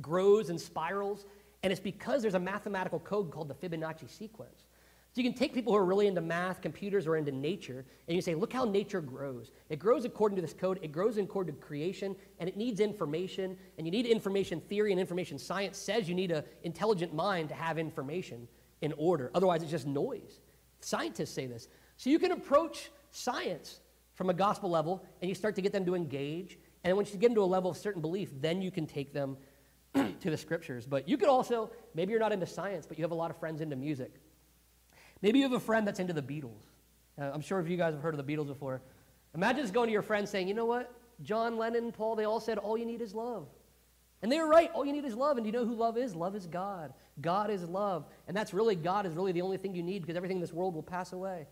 [0.00, 1.26] grows and spirals,
[1.62, 4.66] and it's because there's a mathematical code called the Fibonacci sequence.
[5.14, 8.14] So you can take people who are really into math, computers, or into nature, and
[8.14, 9.50] you say, look how nature grows.
[9.68, 13.56] It grows according to this code, it grows according to creation, and it needs information,
[13.76, 17.54] and you need information theory and information science says you need an intelligent mind to
[17.54, 18.46] have information
[18.80, 19.30] in order.
[19.34, 20.40] Otherwise, it's just noise.
[20.80, 21.68] Scientists say this.
[21.96, 23.80] So you can approach science
[24.14, 26.58] from a gospel level, and you start to get them to engage.
[26.84, 29.36] And once you get into a level of certain belief, then you can take them
[29.94, 30.86] to the scriptures.
[30.86, 33.38] But you could also, maybe you're not into science, but you have a lot of
[33.38, 34.12] friends into music.
[35.22, 36.62] Maybe you have a friend that's into the Beatles.
[37.20, 38.80] Uh, I'm sure if you guys have heard of the Beatles before.
[39.34, 40.92] Imagine just going to your friend saying, you know what?
[41.22, 43.48] John Lennon, Paul, they all said all you need is love.
[44.22, 44.70] And they were right.
[44.72, 45.36] All you need is love.
[45.36, 46.14] And do you know who love is?
[46.14, 46.92] Love is God.
[47.20, 48.06] God is love.
[48.26, 50.52] And that's really, God is really the only thing you need because everything in this
[50.52, 51.46] world will pass away.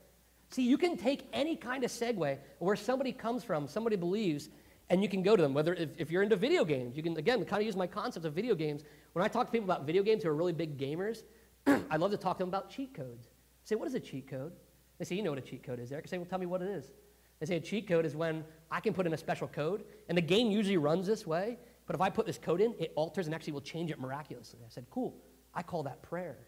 [0.51, 4.49] See, you can take any kind of segue where somebody comes from, somebody believes,
[4.91, 5.55] and you can go to them.
[5.55, 8.25] Whether if, if you're into video games, you can, again, kind of use my concept
[8.25, 8.83] of video games.
[9.13, 11.23] When I talk to people about video games who are really big gamers,
[11.67, 13.27] I love to talk to them about cheat codes.
[13.27, 14.53] I say, what is a cheat code?
[14.99, 16.07] They say, you know what a cheat code is, Eric.
[16.07, 16.93] I say, well, tell me what it is.
[17.41, 20.17] They say a cheat code is when I can put in a special code, and
[20.17, 23.27] the game usually runs this way, but if I put this code in, it alters
[23.27, 24.61] and actually will change it miraculously.
[24.65, 25.15] I said, cool.
[25.55, 26.39] I call that prayer.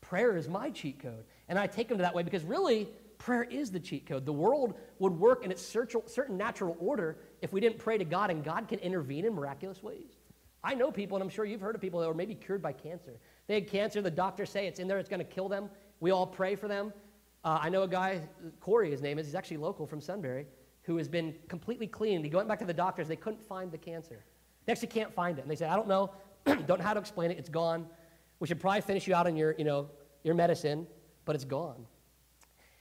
[0.00, 1.24] Prayer is my cheat code.
[1.48, 2.88] And I take them to that way because really,
[3.20, 4.26] prayer is the cheat code.
[4.26, 8.30] The world would work in its certain natural order if we didn't pray to God,
[8.30, 10.16] and God can intervene in miraculous ways.
[10.64, 12.72] I know people, and I'm sure you've heard of people that were maybe cured by
[12.72, 13.20] cancer.
[13.46, 15.70] They had cancer, the doctors say it's in there, it's going to kill them.
[16.00, 16.92] We all pray for them.
[17.44, 18.20] Uh, I know a guy,
[18.60, 20.46] Corey, his name is, he's actually local from Sunbury,
[20.82, 22.24] who has been completely cleaned.
[22.24, 24.24] He went back to the doctors, they couldn't find the cancer.
[24.66, 25.42] They actually can't find it.
[25.42, 26.10] And they said, I don't know,
[26.44, 27.86] don't know how to explain it, it's gone.
[28.40, 29.88] We should probably finish you out on your, you know,
[30.24, 30.86] your medicine,
[31.24, 31.86] but it's gone.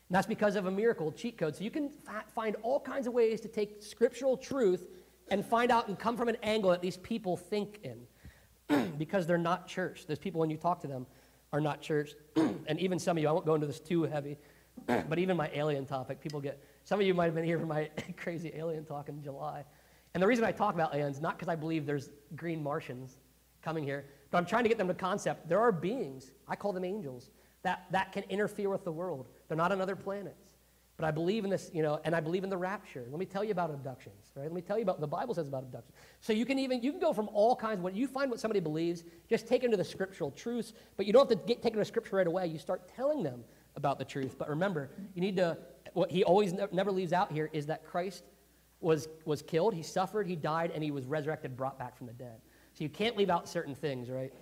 [0.09, 1.55] And that's because of a miracle cheat code.
[1.55, 1.91] So you can
[2.33, 4.87] find all kinds of ways to take scriptural truth
[5.29, 9.37] and find out and come from an angle that these people think in because they're
[9.37, 10.07] not church.
[10.07, 11.05] Those people, when you talk to them,
[11.53, 12.13] are not church.
[12.35, 14.37] and even some of you, I won't go into this too heavy,
[14.87, 17.67] but even my alien topic, people get, some of you might have been here for
[17.67, 19.63] my crazy alien talk in July.
[20.15, 23.17] And the reason I talk about aliens, not because I believe there's green Martians
[23.61, 25.47] coming here, but I'm trying to get them to concept.
[25.47, 27.29] There are beings, I call them angels,
[27.61, 29.27] that, that can interfere with the world.
[29.49, 30.53] They're not on other planets.
[30.95, 33.05] But I believe in this, you know, and I believe in the rapture.
[33.09, 34.43] Let me tell you about abductions, right?
[34.43, 35.95] Let me tell you about the Bible says about abductions.
[36.19, 38.59] So you can even, you can go from all kinds, when you find what somebody
[38.59, 41.79] believes, just take them to the scriptural truths, but you don't have to get taken
[41.79, 42.47] to scripture right away.
[42.47, 43.45] You start telling them
[43.77, 44.35] about the truth.
[44.37, 45.57] But remember, you need to,
[45.93, 48.25] what he always ne- never leaves out here is that Christ
[48.81, 52.13] was, was killed, he suffered, he died, and he was resurrected, brought back from the
[52.13, 52.41] dead.
[52.73, 54.33] So you can't leave out certain things, right?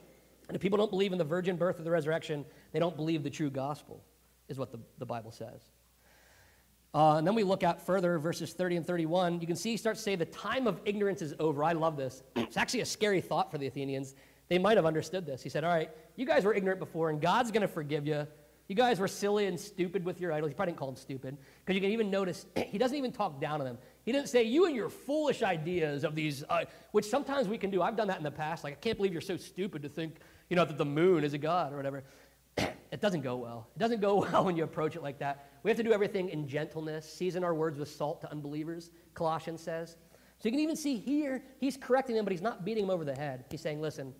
[0.47, 3.22] And if people don't believe in the virgin birth of the resurrection, they don't believe
[3.22, 4.03] the true gospel,
[4.50, 5.62] is what the, the Bible says.
[6.93, 9.41] Uh, and then we look at further verses 30 and 31.
[9.41, 11.64] You can see he starts to say, The time of ignorance is over.
[11.64, 12.24] I love this.
[12.36, 14.16] it's actually a scary thought for the Athenians.
[14.48, 15.43] They might have understood this.
[15.43, 18.26] He said, All right, you guys were ignorant before, and God's going to forgive you.
[18.68, 20.50] You guys were silly and stupid with your idols.
[20.50, 23.39] He probably didn't call them stupid, because you can even notice he doesn't even talk
[23.39, 23.78] down to them.
[24.04, 27.70] He didn't say, You and your foolish ideas of these, uh, which sometimes we can
[27.70, 27.82] do.
[27.82, 28.64] I've done that in the past.
[28.64, 30.16] Like, I can't believe you're so stupid to think,
[30.50, 32.04] you know, that the moon is a god or whatever.
[32.91, 33.68] it doesn't go well.
[33.76, 35.49] It doesn't go well when you approach it like that.
[35.64, 39.62] We have to do everything in gentleness, season our words with salt to unbelievers, Colossians
[39.62, 39.97] says.
[40.39, 43.03] So you can even see here, he's correcting them, but he's not beating them over
[43.03, 43.45] the head.
[43.49, 44.14] He's saying, listen,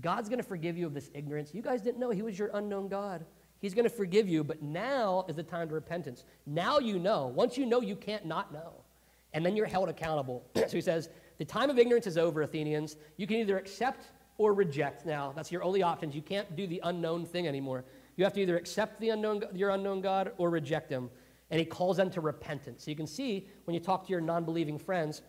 [0.00, 1.52] God's going to forgive you of this ignorance.
[1.52, 3.26] You guys didn't know he was your unknown God.
[3.58, 6.24] He's going to forgive you, but now is the time to repentance.
[6.46, 7.26] Now you know.
[7.26, 8.84] Once you know, you can't not know.
[9.32, 10.44] And then you're held accountable.
[10.54, 11.08] so he says,
[11.38, 12.96] the time of ignorance is over, Athenians.
[13.16, 14.06] You can either accept
[14.40, 15.34] or reject now.
[15.36, 16.14] That's your only options.
[16.14, 17.84] You can't do the unknown thing anymore.
[18.16, 21.10] You have to either accept the unknown, your unknown God or reject him.
[21.50, 22.84] And he calls them to repentance.
[22.84, 25.20] So you can see when you talk to your non believing friends,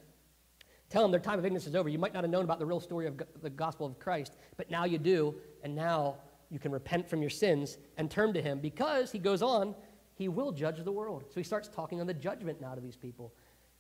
[0.90, 1.90] tell them their time of ignorance is over.
[1.90, 4.72] You might not have known about the real story of the gospel of Christ, but
[4.72, 5.36] now you do.
[5.62, 6.16] And now
[6.50, 9.76] you can repent from your sins and turn to him because he goes on,
[10.14, 11.26] he will judge the world.
[11.28, 13.34] So he starts talking on the judgment now to these people.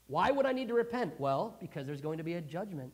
[0.07, 1.17] Why would I need to repent?
[1.21, 2.91] Well, because there's going to be a judgment.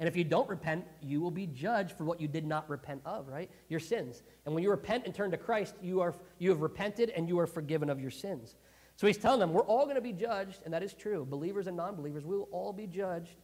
[0.00, 3.00] And if you don't repent, you will be judged for what you did not repent
[3.04, 3.50] of, right?
[3.68, 4.22] Your sins.
[4.44, 7.38] And when you repent and turn to Christ, you, are, you have repented and you
[7.38, 8.56] are forgiven of your sins.
[8.96, 11.24] So he's telling them, we're all going to be judged, and that is true.
[11.28, 13.36] Believers and non believers, we will all be judged.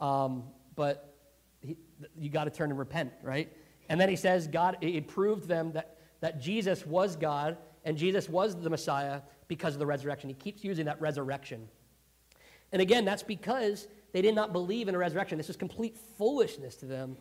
[0.00, 0.44] Um,
[0.76, 1.16] but
[1.60, 1.76] he,
[2.16, 3.52] you got to turn and repent, right?
[3.88, 8.28] And then he says, God, he proved them that, that Jesus was God and Jesus
[8.28, 10.28] was the Messiah because of the resurrection.
[10.28, 11.68] He keeps using that resurrection.
[12.72, 15.38] And again, that's because they did not believe in a resurrection.
[15.38, 17.16] This was complete foolishness to them.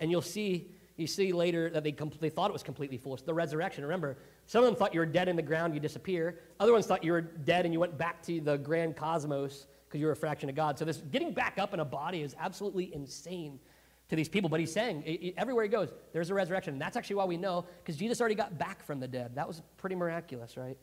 [0.00, 3.22] And you'll see, you see later that they, com- they thought it was completely foolish.
[3.22, 6.40] The resurrection, remember, some of them thought you were dead in the ground, you disappear.
[6.58, 10.00] Other ones thought you were dead and you went back to the grand cosmos because
[10.00, 10.78] you were a fraction of God.
[10.78, 13.60] So this getting back up in a body is absolutely insane
[14.08, 14.50] to these people.
[14.50, 16.74] But he's saying, everywhere he goes, there's a resurrection.
[16.74, 19.36] And that's actually why we know, because Jesus already got back from the dead.
[19.36, 20.76] That was pretty miraculous, right?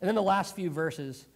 [0.00, 1.26] And then the last few verses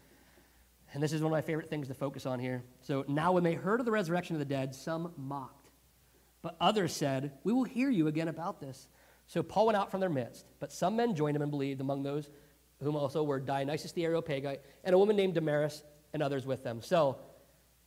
[0.93, 2.62] and this is one of my favorite things to focus on here.
[2.80, 5.70] So now, when they heard of the resurrection of the dead, some mocked.
[6.43, 8.88] But others said, We will hear you again about this.
[9.26, 10.45] So Paul went out from their midst.
[10.61, 12.28] But some men joined him and believed, among those
[12.82, 15.82] whom also were Dionysius the Areopagite and a woman named Damaris
[16.12, 16.82] and others with them.
[16.82, 17.16] So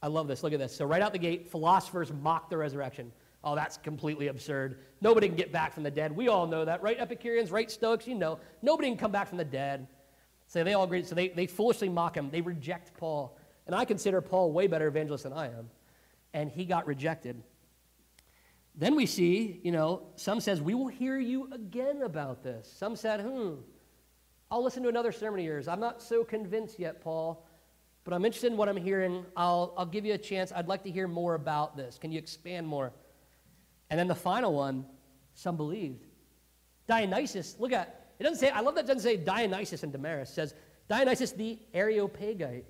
[0.02, 0.42] I love this.
[0.42, 0.76] Look at this.
[0.76, 3.12] So right out the gate, philosophers mock the resurrection.
[3.44, 4.80] Oh, that's completely absurd.
[5.02, 6.16] Nobody can get back from the dead.
[6.16, 7.00] We all know that, right?
[7.00, 7.70] Epicureans, right?
[7.70, 8.40] Stoics, you know.
[8.62, 9.88] Nobody can come back from the dead.
[10.48, 11.04] So they all agree.
[11.04, 12.30] So they, they foolishly mock him.
[12.30, 13.38] They reject Paul.
[13.66, 15.70] And I consider Paul way better evangelist than I am.
[16.34, 17.42] And he got rejected.
[18.78, 22.72] Then we see, you know, some says, we will hear you again about this.
[22.78, 23.54] Some said, hmm,
[24.52, 25.68] I'll listen to another sermon of yours.
[25.68, 27.46] I'm not so convinced yet, Paul,
[28.04, 29.26] but I'm interested in what I'm hearing.
[29.36, 30.52] I'll, I'll give you a chance.
[30.52, 31.98] I'd like to hear more about this.
[31.98, 32.92] Can you expand more?
[33.90, 34.86] And then the final one,
[35.34, 36.06] some believed.
[36.86, 40.30] Dionysus, look at, it doesn't say, I love that it doesn't say Dionysus and Damaris.
[40.30, 40.54] It says
[40.88, 42.66] Dionysus the Areopagite.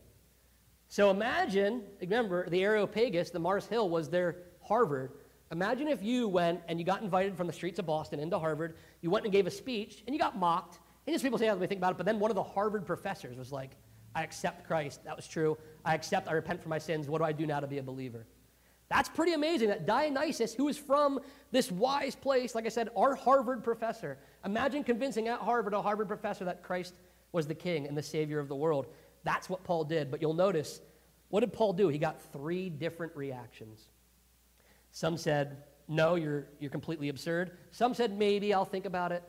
[0.88, 5.12] So imagine, remember, the Areopagus, the Mars Hill, was their Harvard.
[5.52, 8.76] Imagine if you went and you got invited from the streets of Boston into Harvard,
[9.02, 10.80] you went and gave a speech, and you got mocked.
[11.06, 12.86] And just people say how they think about it, but then one of the Harvard
[12.86, 13.72] professors was like,
[14.16, 15.04] I accept Christ.
[15.04, 15.58] That was true.
[15.84, 17.08] I accept, I repent for my sins.
[17.08, 18.26] What do I do now to be a believer?
[18.90, 21.20] That's pretty amazing that Dionysus, who is from
[21.52, 26.08] this wise place, like I said, our Harvard professor, imagine convincing at Harvard a Harvard
[26.08, 26.94] professor that Christ
[27.32, 28.88] was the king and the savior of the world.
[29.24, 30.12] That's what Paul did.
[30.12, 30.80] But you'll notice,
[31.30, 31.90] what did Paul do?
[31.90, 33.88] He got three different reactions.
[34.92, 37.58] Some said, no, you're, you're completely absurd.
[37.72, 39.24] Some said, maybe, I'll think about it.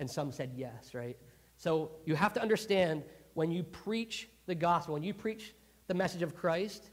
[0.00, 1.16] And some said, yes, right?
[1.56, 3.04] So you have to understand
[3.34, 5.54] when you preach the gospel, when you preach
[5.86, 6.90] the message of Christ,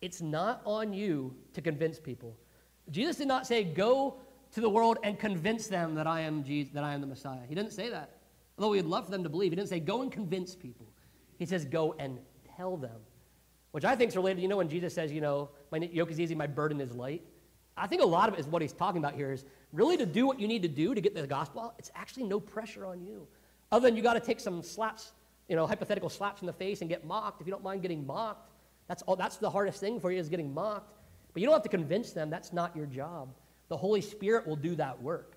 [0.00, 2.36] it's not on you to convince people.
[2.90, 4.20] Jesus did not say, go
[4.54, 7.40] to the world and convince them that I am Jesus, that I am the Messiah.
[7.48, 8.18] He didn't say that.
[8.56, 10.86] Although we'd love for them to believe, he didn't say, go and convince people.
[11.38, 12.18] He says, go and
[12.56, 13.00] tell them.
[13.72, 16.20] Which I think is related, you know, when Jesus says, you know, my yoke is
[16.20, 17.24] easy, my burden is light.
[17.76, 20.06] I think a lot of it is what he's talking about here is really to
[20.06, 22.86] do what you need to do to get the gospel out, it's actually no pressure
[22.86, 23.26] on you.
[23.72, 25.14] Other than you got to take some slaps,
[25.48, 27.40] you know, hypothetical slaps in the face and get mocked.
[27.40, 28.48] If you don't mind getting mocked,
[28.86, 30.92] that's, all, that's the hardest thing for you is getting mocked.
[31.32, 32.30] But you don't have to convince them.
[32.30, 33.34] That's not your job.
[33.74, 35.36] The Holy Spirit will do that work.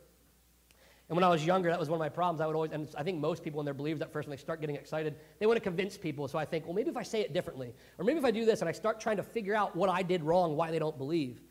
[1.09, 2.39] And when I was younger, that was one of my problems.
[2.39, 4.39] I would always, and I think most people when they're believers at first, when they
[4.39, 6.27] start getting excited, they want to convince people.
[6.27, 8.45] So I think, well, maybe if I say it differently, or maybe if I do
[8.45, 10.99] this and I start trying to figure out what I did wrong, why they don't
[10.99, 11.41] believe.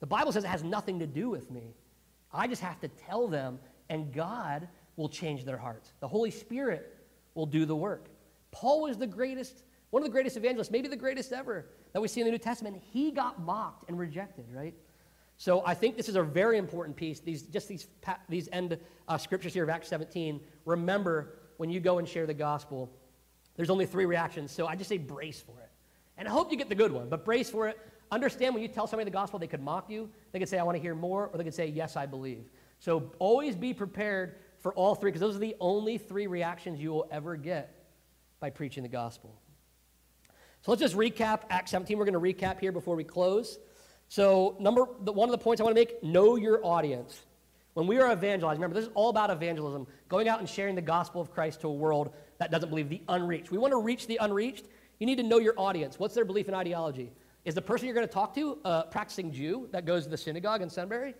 [0.00, 1.76] The Bible says it has nothing to do with me.
[2.32, 4.66] I just have to tell them, and God
[4.96, 5.92] will change their hearts.
[6.00, 8.08] The Holy Spirit will do the work.
[8.50, 12.08] Paul was the greatest, one of the greatest evangelists, maybe the greatest ever that we
[12.08, 12.82] see in the New Testament.
[12.92, 14.74] He got mocked and rejected, right?
[15.36, 17.20] So I think this is a very important piece.
[17.20, 17.86] These just these
[18.28, 18.78] these end
[19.08, 20.40] uh, scriptures here of Acts 17.
[20.64, 22.90] Remember when you go and share the gospel,
[23.56, 24.52] there's only three reactions.
[24.52, 25.70] So I just say brace for it,
[26.16, 27.08] and I hope you get the good one.
[27.08, 27.78] But brace for it.
[28.12, 30.10] Understand when you tell somebody the gospel, they could mock you.
[30.32, 32.50] They could say, I want to hear more, or they could say, Yes, I believe.
[32.78, 36.90] So always be prepared for all three, because those are the only three reactions you
[36.90, 37.74] will ever get
[38.38, 39.40] by preaching the gospel.
[40.62, 41.96] So let's just recap Acts 17.
[41.96, 43.58] We're going to recap here before we close.
[44.12, 47.18] So, number one of the points I want to make know your audience.
[47.72, 50.82] When we are evangelizing, remember, this is all about evangelism, going out and sharing the
[50.82, 53.50] gospel of Christ to a world that doesn't believe, the unreached.
[53.50, 54.66] We want to reach the unreached.
[54.98, 55.98] You need to know your audience.
[55.98, 57.10] What's their belief and ideology?
[57.46, 60.18] Is the person you're going to talk to a practicing Jew that goes to the
[60.18, 61.14] synagogue in Sunbury?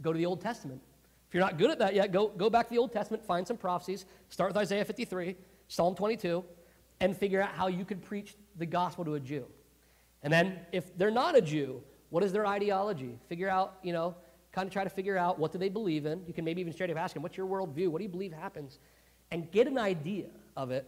[0.00, 0.80] Go to the Old Testament.
[1.26, 3.44] If you're not good at that yet, go, go back to the Old Testament, find
[3.44, 5.34] some prophecies, start with Isaiah 53,
[5.66, 6.44] Psalm 22,
[7.00, 9.46] and figure out how you could preach the gospel to a Jew.
[10.22, 13.18] And then if they're not a Jew, what is their ideology?
[13.28, 14.14] Figure out, you know,
[14.52, 16.22] kind of try to figure out what do they believe in.
[16.26, 17.88] You can maybe even straight up ask them, what's your worldview?
[17.88, 18.78] What do you believe happens?
[19.30, 20.86] And get an idea of it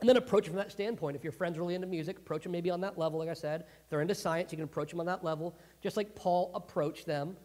[0.00, 1.16] and then approach it from that standpoint.
[1.16, 3.62] If your friend's really into music, approach them maybe on that level, like I said.
[3.62, 7.06] If they're into science, you can approach them on that level, just like Paul approached
[7.06, 7.36] them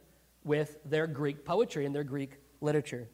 [0.44, 3.08] with their Greek poetry and their Greek literature.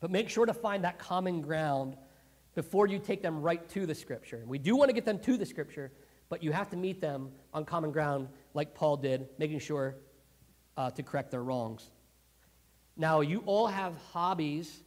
[0.00, 1.96] But make sure to find that common ground
[2.54, 4.42] before you take them right to the scripture.
[4.46, 5.92] We do want to get them to the scripture,
[6.28, 9.96] but you have to meet them on common ground like Paul did, making sure
[10.76, 11.90] uh, to correct their wrongs.
[12.96, 14.82] Now, you all have hobbies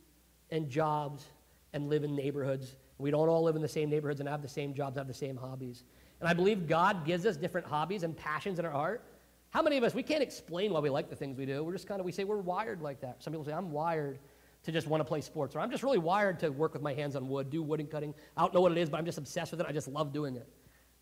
[0.50, 1.26] and jobs
[1.74, 4.48] and live in neighborhoods we don't all live in the same neighborhoods and have the
[4.48, 5.84] same jobs, have the same hobbies.
[6.20, 9.04] And I believe God gives us different hobbies and passions in our heart.
[9.50, 11.64] How many of us, we can't explain why we like the things we do.
[11.64, 13.22] We're just kind of, we say we're wired like that.
[13.24, 14.20] Some people say, I'm wired
[14.64, 16.94] to just want to play sports, or I'm just really wired to work with my
[16.94, 18.14] hands on wood, do wood cutting.
[18.38, 19.66] I don't know what it is, but I'm just obsessed with it.
[19.68, 20.48] I just love doing it.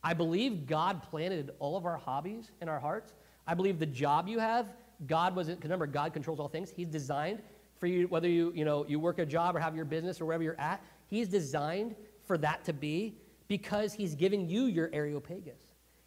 [0.04, 3.14] I believe God planted all of our hobbies in our hearts.
[3.45, 4.68] I believe the job you have,
[5.08, 6.70] God was, because remember, God controls all things.
[6.70, 7.41] He's designed
[7.80, 10.26] for you, whether you, you know, you work a job or have your business or
[10.26, 13.16] wherever you're at, He's designed for that to be
[13.47, 15.60] because he's giving you your Areopagus.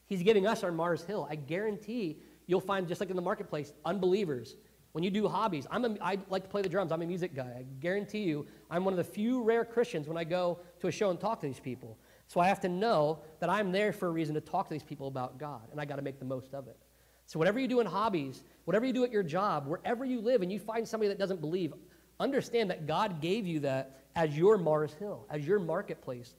[0.06, 1.26] He's giving us our Mars Hill.
[1.28, 4.54] I guarantee you'll find, just like in the marketplace, unbelievers.
[4.92, 6.92] When you do hobbies, I'm a, I like to play the drums.
[6.92, 7.52] I'm a music guy.
[7.58, 10.92] I guarantee you, I'm one of the few rare Christians when I go to a
[10.92, 11.98] show and talk to these people.
[12.32, 14.82] So I have to know that I'm there for a reason to talk to these
[14.82, 16.78] people about God, and I got to make the most of it.
[17.26, 20.40] So whatever you do in hobbies, whatever you do at your job, wherever you live,
[20.40, 21.74] and you find somebody that doesn't believe,
[22.18, 26.34] understand that God gave you that as your Mars Hill, as your marketplace.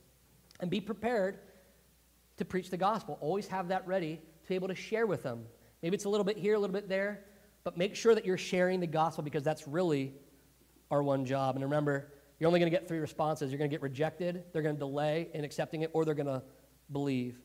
[0.61, 1.37] And be prepared
[2.37, 3.19] to preach the gospel.
[3.21, 5.45] Always have that ready to be able to share with them.
[5.83, 7.23] Maybe it's a little bit here, a little bit there,
[7.63, 10.15] but make sure that you're sharing the gospel because that's really
[10.89, 11.55] our one job.
[11.55, 12.11] And remember,
[12.43, 13.51] you're only going to get three responses.
[13.51, 16.25] You're going to get rejected, they're going to delay in accepting it, or they're going
[16.25, 16.43] to
[16.91, 17.39] believe.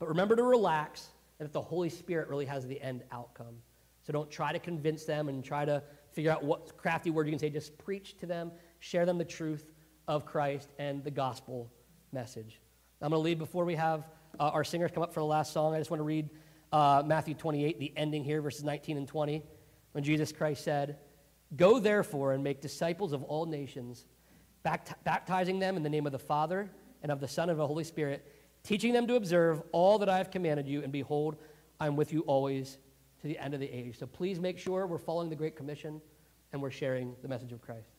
[0.00, 3.54] But remember to relax and that the Holy Spirit really has the end outcome.
[4.02, 5.80] So don't try to convince them and try to
[6.10, 7.50] figure out what crafty word you can say.
[7.50, 9.70] Just preach to them, share them the truth
[10.08, 11.72] of Christ and the gospel
[12.10, 12.60] message.
[13.00, 14.08] I'm going to leave before we have
[14.40, 15.72] uh, our singers come up for the last song.
[15.72, 16.28] I just want to read
[16.72, 19.40] uh, Matthew 28, the ending here, verses 19 and 20,
[19.92, 20.96] when Jesus Christ said,
[21.54, 24.06] Go therefore and make disciples of all nations,
[24.62, 26.70] baptizing them in the name of the Father
[27.02, 28.26] and of the Son and of the Holy Spirit,
[28.62, 31.36] teaching them to observe all that I have commanded you, and behold,
[31.80, 32.78] I'm with you always
[33.20, 33.98] to the end of the age.
[33.98, 36.00] So please make sure we're following the Great Commission
[36.52, 37.91] and we're sharing the message of Christ.